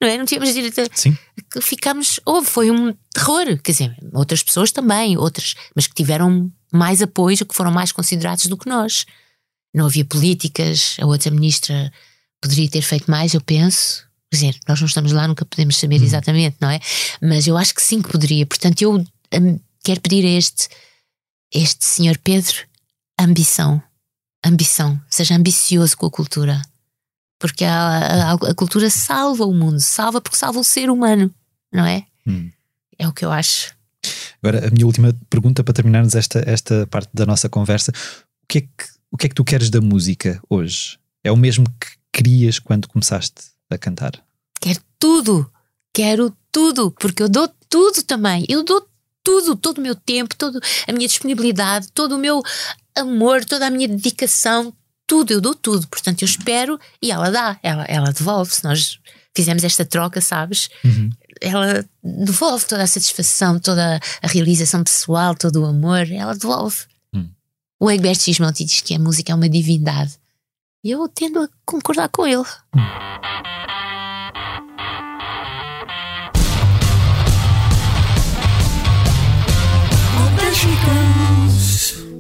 [0.01, 0.17] Não é?
[0.17, 0.87] Não tínhamos direito a.
[0.93, 1.17] Sim.
[1.51, 2.21] Que ficámos.
[2.25, 3.59] Houve, foi um terror.
[3.63, 8.47] Quer dizer, outras pessoas também, outras, mas que tiveram mais apoio, que foram mais considerados
[8.47, 9.05] do que nós.
[9.75, 11.93] Não havia políticas, a outra ministra
[12.41, 14.05] poderia ter feito mais, eu penso.
[14.31, 16.81] Quer dizer, nós não estamos lá, nunca podemos saber exatamente, não é?
[17.21, 18.47] Mas eu acho que sim que poderia.
[18.47, 20.69] Portanto, eu hum, quero pedir a este,
[21.53, 22.57] este senhor Pedro
[23.19, 23.83] ambição.
[24.45, 25.01] Ambição.
[25.11, 26.63] Seja ambicioso com a cultura.
[27.41, 31.35] Porque a, a, a cultura salva o mundo, salva porque salva o ser humano,
[31.73, 32.05] não é?
[32.27, 32.51] Hum.
[32.99, 33.75] É o que eu acho.
[34.43, 37.93] Agora, a minha última pergunta para terminarmos esta, esta parte da nossa conversa:
[38.43, 40.99] o que, é que, o que é que tu queres da música hoje?
[41.25, 44.13] É o mesmo que querias quando começaste a cantar?
[44.61, 45.51] Quero tudo,
[45.95, 48.45] quero tudo, porque eu dou tudo também.
[48.51, 48.87] Eu dou
[49.25, 52.43] tudo, todo o meu tempo, toda a minha disponibilidade, todo o meu
[52.95, 54.75] amor, toda a minha dedicação,
[55.11, 55.89] tudo, eu dou tudo.
[55.89, 58.55] Portanto, eu espero e ela dá, ela, ela devolve.
[58.55, 59.01] Se nós
[59.35, 60.71] fizermos esta troca, sabes?
[60.85, 61.11] Uhum.
[61.41, 66.85] Ela devolve toda a satisfação, toda a realização pessoal, todo o amor, ela devolve.
[67.13, 67.29] Hum.
[67.81, 70.17] O Egberto Gismonti diz que a música é uma divindade.
[70.85, 72.45] E eu tendo a concordar com ele.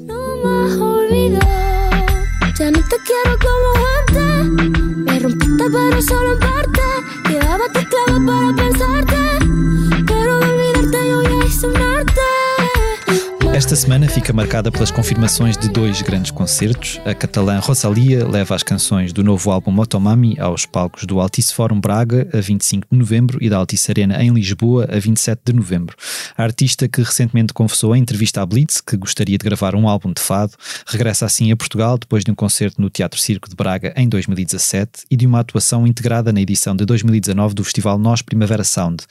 [0.07, 0.90] No me has olvidado.
[2.61, 4.69] Ya no te quiero como antes.
[4.95, 6.83] Me rompiste, pero solo en parte.
[7.27, 9.17] Quedaba tu clave para pensarte.
[13.61, 16.99] Esta semana fica marcada pelas confirmações de dois grandes concertos.
[17.05, 21.79] A catalã Rosalia leva as canções do novo álbum Motomami aos palcos do Altice Fórum
[21.79, 25.95] Braga a 25 de novembro e da Altice Arena em Lisboa a 27 de novembro.
[26.39, 30.11] A artista que recentemente confessou em entrevista à Blitz que gostaria de gravar um álbum
[30.11, 30.55] de fado
[30.87, 35.05] regressa assim a Portugal depois de um concerto no Teatro Circo de Braga em 2017
[35.11, 39.05] e de uma atuação integrada na edição de 2019 do Festival Nós Primavera Sound.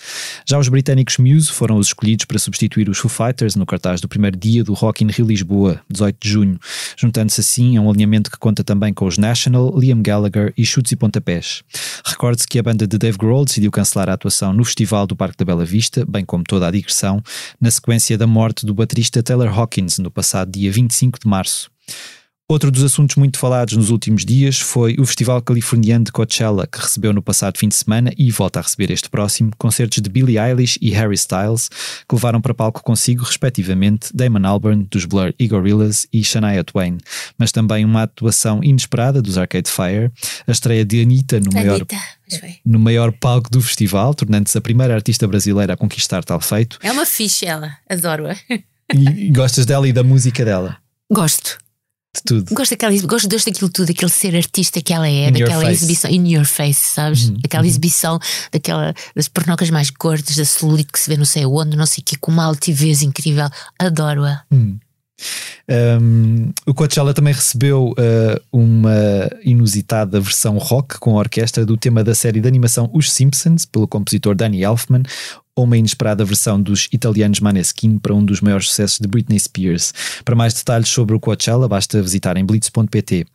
[0.43, 4.10] Já os britânicos Muse foram os escolhidos para substituir os Foo Fighters no cartaz do
[4.10, 6.60] primeiro dia do Rock in Rio Lisboa, 18 de junho,
[6.98, 10.92] juntando-se assim a um alinhamento que conta também com os National, Liam Gallagher e Chutes
[10.92, 11.64] e Pontapés.
[12.06, 15.38] Recorde-se que a banda de Dave Grohl decidiu cancelar a atuação no Festival do Parque
[15.38, 17.22] da Bela Vista, bem como toda a digressão,
[17.60, 21.70] na sequência da morte do baterista Taylor Hawkins no passado dia 25 de março.
[22.52, 26.80] Outro dos assuntos muito falados nos últimos dias foi o Festival Californiano de Coachella, que
[26.80, 30.39] recebeu no passado fim de semana e volta a receber este próximo concertos de Billie
[30.39, 35.47] Eilish e Harry Styles, que levaram para palco consigo, respectivamente, Damon Albarn, dos Blur e
[35.47, 36.97] Gorillaz, e Shania Twain,
[37.38, 40.12] mas também uma atuação inesperada dos Arcade Fire,
[40.47, 41.97] a estreia de Anitta no maior, Anitta,
[42.28, 42.56] mas foi.
[42.66, 46.80] no maior palco do festival, tornando-se a primeira artista brasileira a conquistar tal feito.
[46.82, 48.36] É uma ficha ela, adoro-a.
[48.91, 50.78] E gostas dela e da música dela?
[51.14, 51.60] Gosto.
[52.16, 52.55] De tudo.
[52.55, 56.34] Gosto, daquela, gosto, daquilo tudo, aquele ser artista que ela é, In daquela exibição, in
[56.34, 57.30] your face, sabes?
[57.30, 58.20] Uhum, Aquela exibição
[58.51, 62.01] daquela, das pornocas mais gordas, da celulite que se vê não sei onde, não sei
[62.01, 63.47] o que, com uma altivez incrível.
[63.78, 64.43] Adoro-a.
[64.51, 64.80] Um,
[66.66, 72.16] o Coachella também recebeu uh, uma inusitada versão rock com a orquestra do tema da
[72.16, 75.03] série de animação Os Simpsons, pelo compositor Danny Elfman,
[75.60, 79.93] ou uma inesperada versão dos italianos Maneskin para um dos maiores sucessos de Britney Spears.
[80.24, 83.26] Para mais detalhes sobre o Coachella, basta visitar em blitz.pt.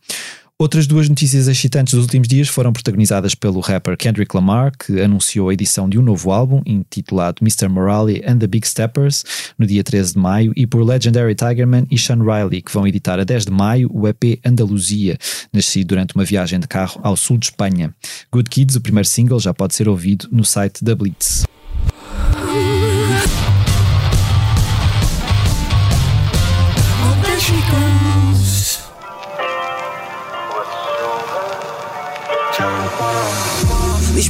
[0.57, 5.49] Outras duas notícias excitantes dos últimos dias foram protagonizadas pelo rapper Kendrick Lamar, que anunciou
[5.49, 7.67] a edição de um novo álbum intitulado Mr.
[7.67, 9.23] Morale and the Big Steppers
[9.59, 13.19] no dia 13 de maio, e por Legendary Tigerman e Sean Riley, que vão editar
[13.19, 15.17] a 10 de maio o EP Andaluzia,
[15.53, 17.93] nascido durante uma viagem de carro ao sul de Espanha.
[18.31, 21.45] Good Kids, o primeiro single, já pode ser ouvido no site da Blitz.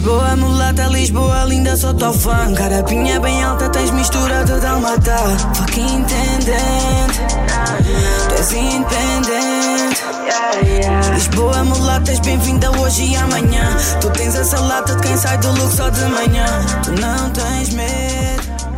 [0.05, 2.53] Lisboa mulata, Lisboa linda, sou teu fã.
[2.53, 5.17] Carapinha bem alta, tens mistura de dalmata
[5.55, 7.21] Fucking intendente
[8.29, 10.03] Tu és independente
[11.11, 13.75] Lisboa mulata, és bem-vinda hoje e amanhã.
[13.99, 16.45] Tu tens essa lata de quem sai do look só de manhã.
[16.83, 18.04] Tu não tens medo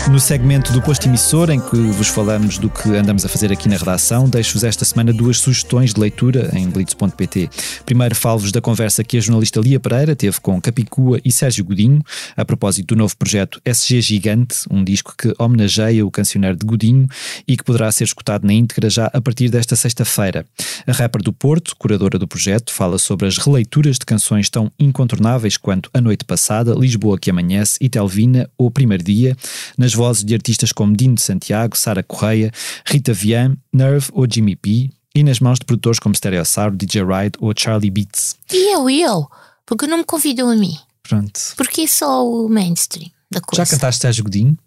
[0.10, 3.68] No segmento do posto emissor, em que vos falamos do que andamos a fazer aqui
[3.68, 7.50] na redação, deixo-vos esta semana duas sugestões de leitura em blitz.pt.
[7.86, 12.02] Primeiro, falo-vos da conversa que a jornalista Lia Pereira teve com Capicua e Sérgio Godinho,
[12.38, 17.06] a propósito do novo projeto SG Gigante, um disco que homenageia o cancioneiro de Godinho
[17.46, 20.46] e que poderá ser escutado na íntegra já a partir desta sexta-feira.
[20.88, 25.58] A rapper do Porto, curadora do projeto, fala sobre as releituras de canções tão incontornáveis
[25.58, 29.36] quanto A Noite Passada, Lisboa que Amanhece e Telvina, O Primeiro Dia,
[29.78, 32.52] nas vozes de artistas como Dino de Santiago, Sara Correia,
[32.86, 37.38] Rita Vian, Nerve ou Jimmy P, e nas mãos de produtores como Stereossauro, DJ Ride
[37.40, 38.36] ou Charlie Beats.
[38.54, 39.28] E eu, e eu?
[39.66, 40.78] Porque não me convidou a mim?
[41.02, 41.40] Pronto.
[41.58, 43.66] Porque só o mainstream da coisa.
[43.66, 44.58] Já cantaste Sérgio Godinho?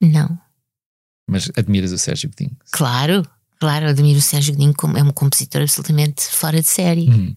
[0.00, 0.38] Não.
[1.28, 2.56] Mas admiras o Sérgio Godinho?
[2.70, 3.26] Claro,
[3.58, 7.10] claro, admiro o Sérgio Godinho como é um compositor absolutamente fora de série.
[7.10, 7.34] Hum.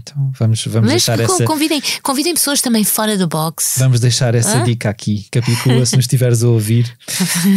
[0.00, 1.44] Então vamos, vamos Mas deixar essa.
[1.44, 3.74] convidem, convidem pessoas também fora do box.
[3.78, 4.64] Vamos deixar essa Hã?
[4.64, 6.92] dica aqui, Capicua, se nos estiveres a ouvir.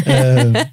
[0.05, 0.69] Ah,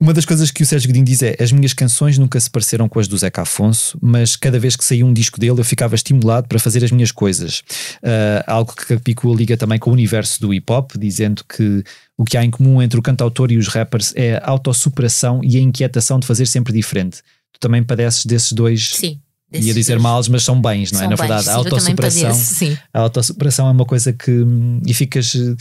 [0.00, 2.88] uma das coisas que o Sérgio Godinho diz é: as minhas canções nunca se pareceram
[2.88, 5.94] com as do Zeca Afonso, mas cada vez que saía um disco dele eu ficava
[5.96, 7.62] estimulado para fazer as minhas coisas.
[8.02, 11.82] Ah, algo que Capicua liga também com o universo do hip hop, dizendo que
[12.16, 15.56] o que há em comum entre o cantautor e os rappers é a autossuperação e
[15.56, 17.18] a inquietação de fazer sempre diferente.
[17.52, 18.90] Tu também padeces desses dois.
[18.94, 19.20] Sim.
[19.52, 21.02] Ia dizer males, mas são bens, não é?
[21.04, 22.30] São Na bens, verdade, a autossuperação.
[22.30, 22.78] padeço.
[22.92, 24.30] A autossuperação é uma coisa que.
[24.30, 25.34] hum, E ficas.
[25.34, 25.56] eh,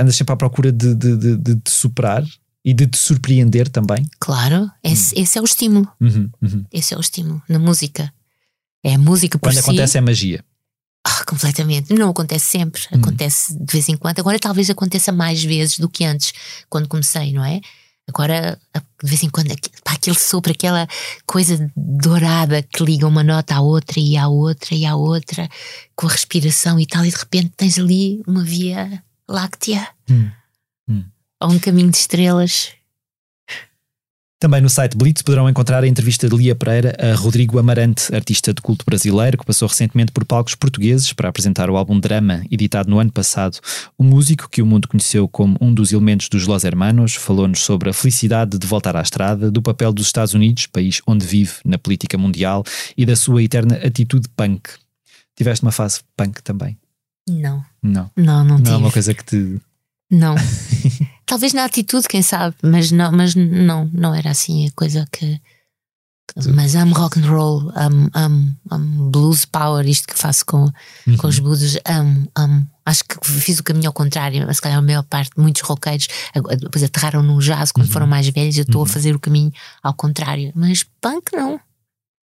[0.00, 2.24] Andas sempre à procura de, de, de, de te superar
[2.64, 4.06] e de te surpreender também.
[4.18, 5.86] Claro, esse, esse é o estímulo.
[6.00, 6.64] Uhum, uhum.
[6.72, 8.10] Esse é o estímulo na música.
[8.82, 9.60] É a música por Quando si.
[9.60, 10.42] acontece é magia.
[11.06, 11.92] Ah, completamente.
[11.92, 12.80] Não acontece sempre.
[12.92, 12.98] Hum.
[13.00, 14.18] Acontece de vez em quando.
[14.18, 16.32] Agora talvez aconteça mais vezes do que antes,
[16.70, 17.60] quando comecei, não é?
[18.08, 18.58] Agora,
[19.02, 19.48] de vez em quando,
[19.84, 20.88] pá, aquele sopro, aquela
[21.24, 25.48] coisa dourada que liga uma nota à outra e à outra e à outra,
[25.94, 29.88] com a respiração e tal, e de repente tens ali uma via láctea.
[30.10, 30.30] Hum.
[30.88, 31.04] Hum.
[31.40, 32.72] Ou um caminho de estrelas.
[34.42, 38.52] Também no site Blitz poderão encontrar a entrevista de Lia Pereira a Rodrigo Amarante, artista
[38.52, 42.90] de culto brasileiro que passou recentemente por palcos portugueses para apresentar o álbum Drama, editado
[42.90, 43.60] no ano passado.
[43.96, 47.90] O músico, que o mundo conheceu como um dos elementos dos Los Hermanos, falou-nos sobre
[47.90, 51.78] a felicidade de voltar à estrada, do papel dos Estados Unidos, país onde vive na
[51.78, 52.64] política mundial,
[52.96, 54.70] e da sua eterna atitude punk.
[55.36, 56.76] Tiveste uma fase punk também?
[57.30, 58.10] Não, Não.
[58.16, 58.74] não, não, Não é tive.
[58.74, 59.60] uma coisa que te.
[60.12, 60.34] Não.
[61.26, 65.40] Talvez na atitude, quem sabe, mas não, mas não, não era assim a coisa que.
[66.28, 70.70] que- Mas amo rock and roll, amo, amo, amo blues power, isto que faço com,
[71.18, 72.68] com os blues, amo, amo.
[72.84, 76.08] Acho que fiz o caminho ao contrário, mas se calhar a maior parte, muitos roqueiros
[76.60, 79.52] depois aterraram no jazz quando foram mais velhos, eu estou a fazer o caminho
[79.82, 80.52] ao contrário.
[80.54, 81.60] Mas punk não.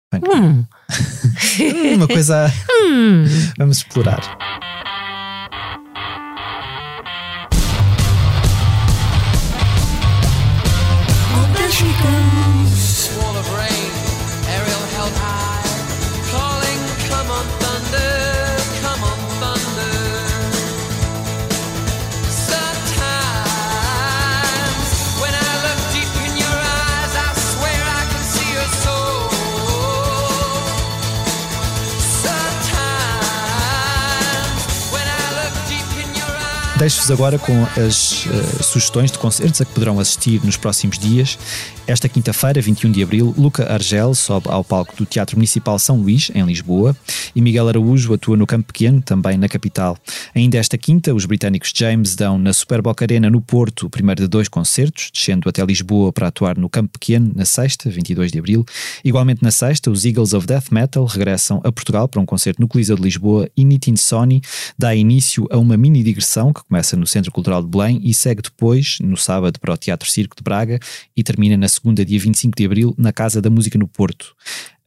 [0.09, 0.25] Punk.
[0.29, 0.65] Hum,
[1.95, 2.51] uma coisa.
[2.87, 3.25] hum.
[3.57, 4.21] Vamos explorar.
[11.85, 12.34] 一个
[36.85, 41.35] Deixo-vos agora com as eh, sugestões de concertos a que poderão assistir nos próximos dias.
[41.87, 46.31] Esta quinta-feira, 21 de abril, Luca Argel sobe ao palco do Teatro Municipal São Luís,
[46.33, 46.97] em Lisboa,
[47.35, 49.95] e Miguel Araújo atua no Campo Pequeno, também na capital.
[50.33, 54.27] Ainda esta quinta, os britânicos James dão na Superboc Arena no Porto o primeiro de
[54.27, 58.65] dois concertos, descendo até Lisboa para atuar no Campo Pequeno na sexta, 22 de abril.
[59.03, 62.67] Igualmente na sexta, os Eagles of Death Metal regressam a Portugal para um concerto no
[62.67, 64.41] Coliseu de Lisboa e Nitin Sony
[64.77, 68.41] dá início a uma mini digressão que começa no Centro Cultural de Belém e segue
[68.41, 70.79] depois, no sábado, para o Teatro Circo de Braga
[71.15, 74.35] e termina na segunda, dia 25 de abril, na Casa da Música no Porto.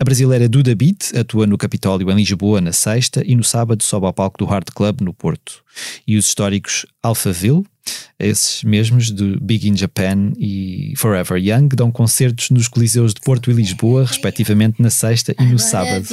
[0.01, 4.07] A brasileira Duda Beat atua no Capitólio em Lisboa na sexta e no sábado sobe
[4.07, 5.65] ao palco do Hard Club no Porto.
[6.07, 7.65] E os históricos Alphaville,
[8.17, 13.51] esses mesmos do Big in Japan e Forever Young, dão concertos nos Coliseus de Porto
[13.51, 16.07] e Lisboa, respectivamente na sexta e no sábado.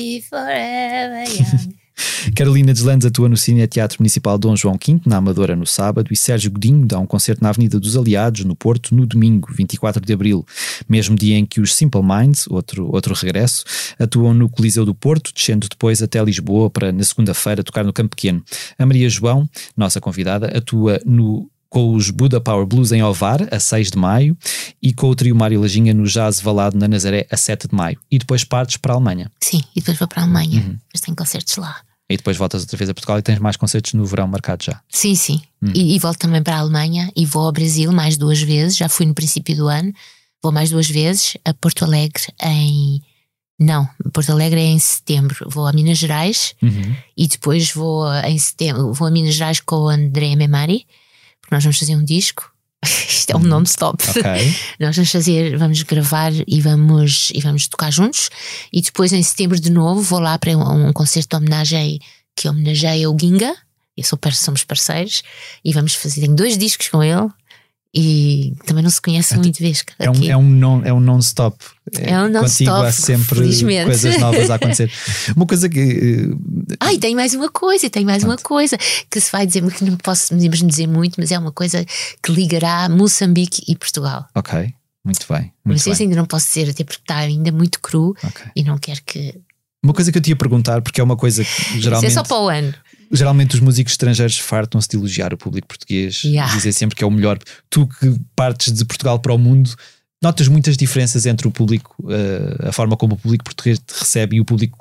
[2.36, 6.16] Carolina Deslandes atua no Cine Teatro Municipal Dom João V, na Amadora, no sábado, e
[6.16, 10.14] Sérgio Godinho dá um concerto na Avenida dos Aliados, no Porto, no domingo, 24 de
[10.14, 10.46] abril,
[10.88, 13.64] mesmo dia em que os Simple Minds, outro, outro regresso,
[14.00, 18.16] atuam no Coliseu do Porto, descendo depois até Lisboa para, na segunda-feira, tocar no Campo
[18.16, 18.44] Pequeno.
[18.78, 19.48] A Maria João,
[19.78, 24.38] nossa convidada, atua no com os Buda Power Blues em Ovar, a 6 de maio,
[24.82, 28.00] e com o trio Mário Lajinha no Jazz Valado na Nazaré, a 7 de maio.
[28.10, 29.30] E depois partes para a Alemanha.
[29.44, 30.62] Sim, e depois vou para a Alemanha.
[30.62, 30.70] Uhum.
[30.86, 31.82] Depois tenho concertos lá.
[32.10, 34.80] E depois voltas outra vez a Portugal e tens mais concertos no verão marcados já.
[34.90, 35.42] Sim, sim.
[35.74, 38.78] E, e volto também para a Alemanha e vou ao Brasil mais duas vezes.
[38.78, 39.92] Já fui no princípio do ano.
[40.42, 43.02] Vou mais duas vezes a Porto Alegre em.
[43.60, 45.46] Não, Porto Alegre é em setembro.
[45.50, 46.96] Vou a Minas Gerais Uhum.
[47.18, 48.94] e depois vou a- em setembro.
[48.94, 50.86] Vou a Minas Gerais com o André Memari,
[51.52, 52.52] nós vamos fazer um disco.
[52.86, 54.04] Isto é um non-stop.
[54.10, 54.22] Ok.
[54.80, 58.30] Nós vamos fazer, vamos gravar e vamos, e vamos tocar juntos.
[58.72, 62.00] E depois em setembro de novo vou lá para um, um concerto de homenagem
[62.36, 63.56] que homenageia o Ginga.
[63.98, 65.24] Eu sou, somos parceiros
[65.64, 67.30] e vamos fazer tenho dois discos com ele
[67.98, 71.56] e também não se conhece muito vez É um, é um non- é um non-stop.
[71.98, 73.86] É um Contigo non-stop, há sempre felizmente.
[73.86, 74.92] coisas novas a acontecer.
[75.36, 76.36] Uma coisa que.
[76.80, 78.78] Ah, e tem mais uma coisa, tem mais uma coisa
[79.10, 81.86] que se vai dizer, que não posso dizer muito, mas é uma coisa
[82.22, 84.28] que ligará Moçambique e Portugal.
[84.36, 84.74] Ok,
[85.06, 85.54] muito bem.
[85.64, 88.46] Muito Mas isso ainda não posso dizer, até porque está ainda muito cru Ok.
[88.56, 89.40] e não quero que.
[89.84, 92.14] Uma coisa que eu te ia perguntar, porque é uma coisa que Isso é geralmente,
[92.14, 92.74] só para o ano.
[93.12, 96.54] Geralmente os músicos estrangeiros fartam-se de elogiar o público português, Yeah.
[96.54, 97.38] dizer sempre que é o melhor.
[97.70, 99.74] Tu que partes de Portugal para o mundo,
[100.24, 104.38] notas muitas diferenças entre o público, eh, a forma como o público português te recebe
[104.38, 104.78] e o público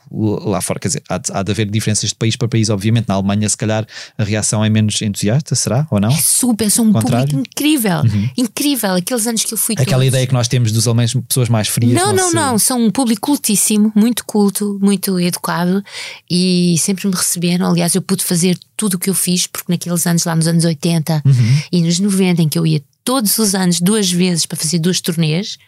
[0.48, 0.78] lá fora.
[0.80, 3.08] Quer dizer, há de, há de haver diferenças de país para país, obviamente.
[3.08, 3.86] Na Alemanha, se calhar,
[4.16, 5.86] a reação é menos entusiasta, será?
[5.90, 6.08] Ou não?
[6.10, 7.28] É super, são um Contrário?
[7.28, 8.00] público incrível.
[8.38, 8.94] Incrível.
[8.94, 9.74] Aqueles anos que eu fui.
[9.74, 10.06] Aquela todos.
[10.08, 11.92] ideia que nós temos dos alemães, pessoas mais frias.
[11.92, 12.58] Não, não, se- não.
[12.58, 15.82] São um público cultíssimo, muito culto, muito educado
[16.30, 17.66] e sempre me receberam.
[17.70, 20.64] Aliás, eu pude fazer tudo o que eu fiz, porque naqueles anos, lá nos anos
[20.64, 21.58] 80 Uhum.
[21.70, 25.00] e nos 90, em que eu ia todos os anos, duas vezes, para fazer duas
[25.00, 25.58] turnês.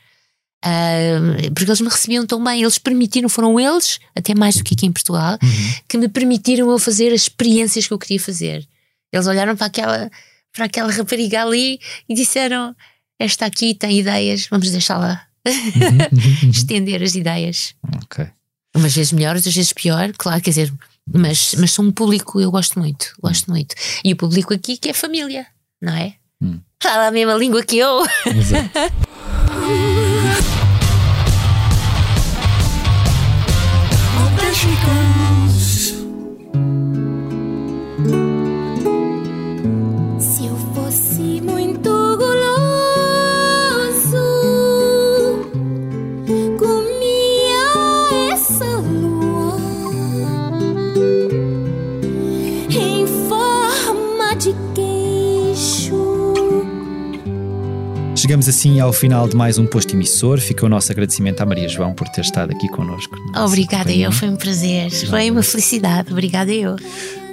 [0.64, 4.74] ah, porque eles me recebiam tão bem, eles permitiram, foram eles, até mais do que
[4.74, 5.38] aqui em Portugal,
[5.88, 8.66] que me permitiram eu fazer as experiências que eu queria fazer.
[9.12, 10.10] Eles olharam para aquela,
[10.52, 12.74] para aquela rapariga ali e disseram:
[13.18, 15.22] Esta aqui tem ideias, vamos deixá-la
[16.50, 17.74] estender as ideias.
[18.04, 18.26] Ok.
[18.74, 20.72] Umas vezes melhor, outras vezes pior, claro, quer dizer,
[21.10, 23.74] mas, mas são um público, eu gosto muito, gosto muito.
[24.04, 25.46] E o público aqui que é família,
[25.80, 26.16] não é?
[26.82, 28.04] Fala a mesma língua que eu.
[28.26, 28.96] Exato.
[58.36, 60.38] Chegamos assim ao final de mais um posto emissor.
[60.38, 63.16] Fica o nosso agradecimento à Maria João por ter estado aqui connosco.
[63.34, 66.76] Obrigada eu, foi um prazer, foi uma felicidade, obrigada eu.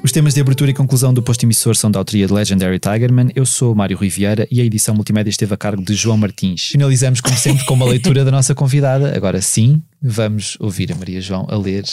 [0.02, 3.32] Os temas de abertura e conclusão do posto emissor são da autoria de Legendary Tigerman.
[3.36, 6.70] Eu sou Mário Rui Vieira e a edição multimédia esteve a cargo de João Martins.
[6.70, 9.14] Finalizamos, como sempre, com uma leitura da nossa convidada.
[9.14, 11.84] Agora sim, vamos ouvir a Maria João a ler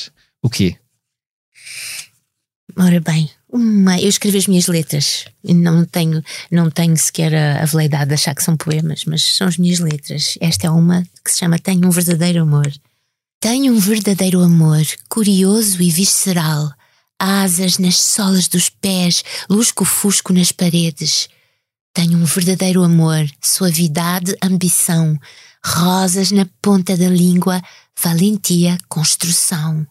[0.40, 0.76] o quê?
[2.78, 5.24] Ora bem, uma, eu escrevo as minhas letras.
[5.42, 9.48] Não tenho, não tenho sequer a, a veleidade de achar que são poemas, mas são
[9.48, 10.38] as minhas letras.
[10.40, 12.70] Esta é uma que se chama Tenho um Verdadeiro Amor.
[13.40, 16.70] Tenho um verdadeiro amor, curioso e visceral.
[17.18, 21.26] Asas nas solas dos pés, lusco-fusco nas paredes.
[21.94, 25.18] Tenho um verdadeiro amor, suavidade, ambição.
[25.64, 27.62] Rosas na ponta da língua,
[27.98, 29.86] valentia, construção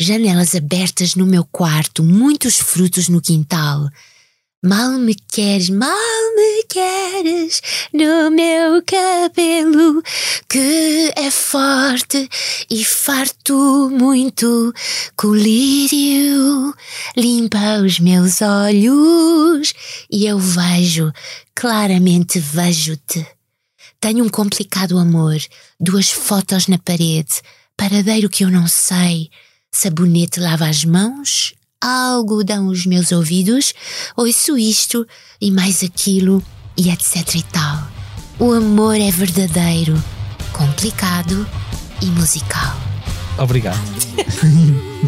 [0.00, 3.86] janelas abertas no meu quarto, muitos frutos no quintal.
[4.62, 5.88] Mal me queres, mal
[6.36, 7.60] me queres
[7.92, 10.02] no meu cabelo,
[10.48, 12.28] que é forte
[12.70, 14.72] e farto muito.
[15.16, 16.74] Colírio
[17.14, 19.74] limpa os meus olhos
[20.10, 21.12] e eu vejo,
[21.54, 23.26] claramente vejo-te.
[24.00, 25.36] Tenho um complicado amor,
[25.78, 27.42] duas fotos na parede,
[27.76, 29.30] paradeiro que eu não sei,
[29.72, 33.72] Sabonete lava as mãos, algo dão os meus ouvidos,
[34.16, 35.06] ouço isto
[35.40, 36.42] e mais aquilo
[36.76, 37.88] e etc e tal.
[38.38, 40.02] O amor é verdadeiro,
[40.52, 41.46] complicado
[42.02, 42.76] e musical.
[43.38, 43.78] Obrigado.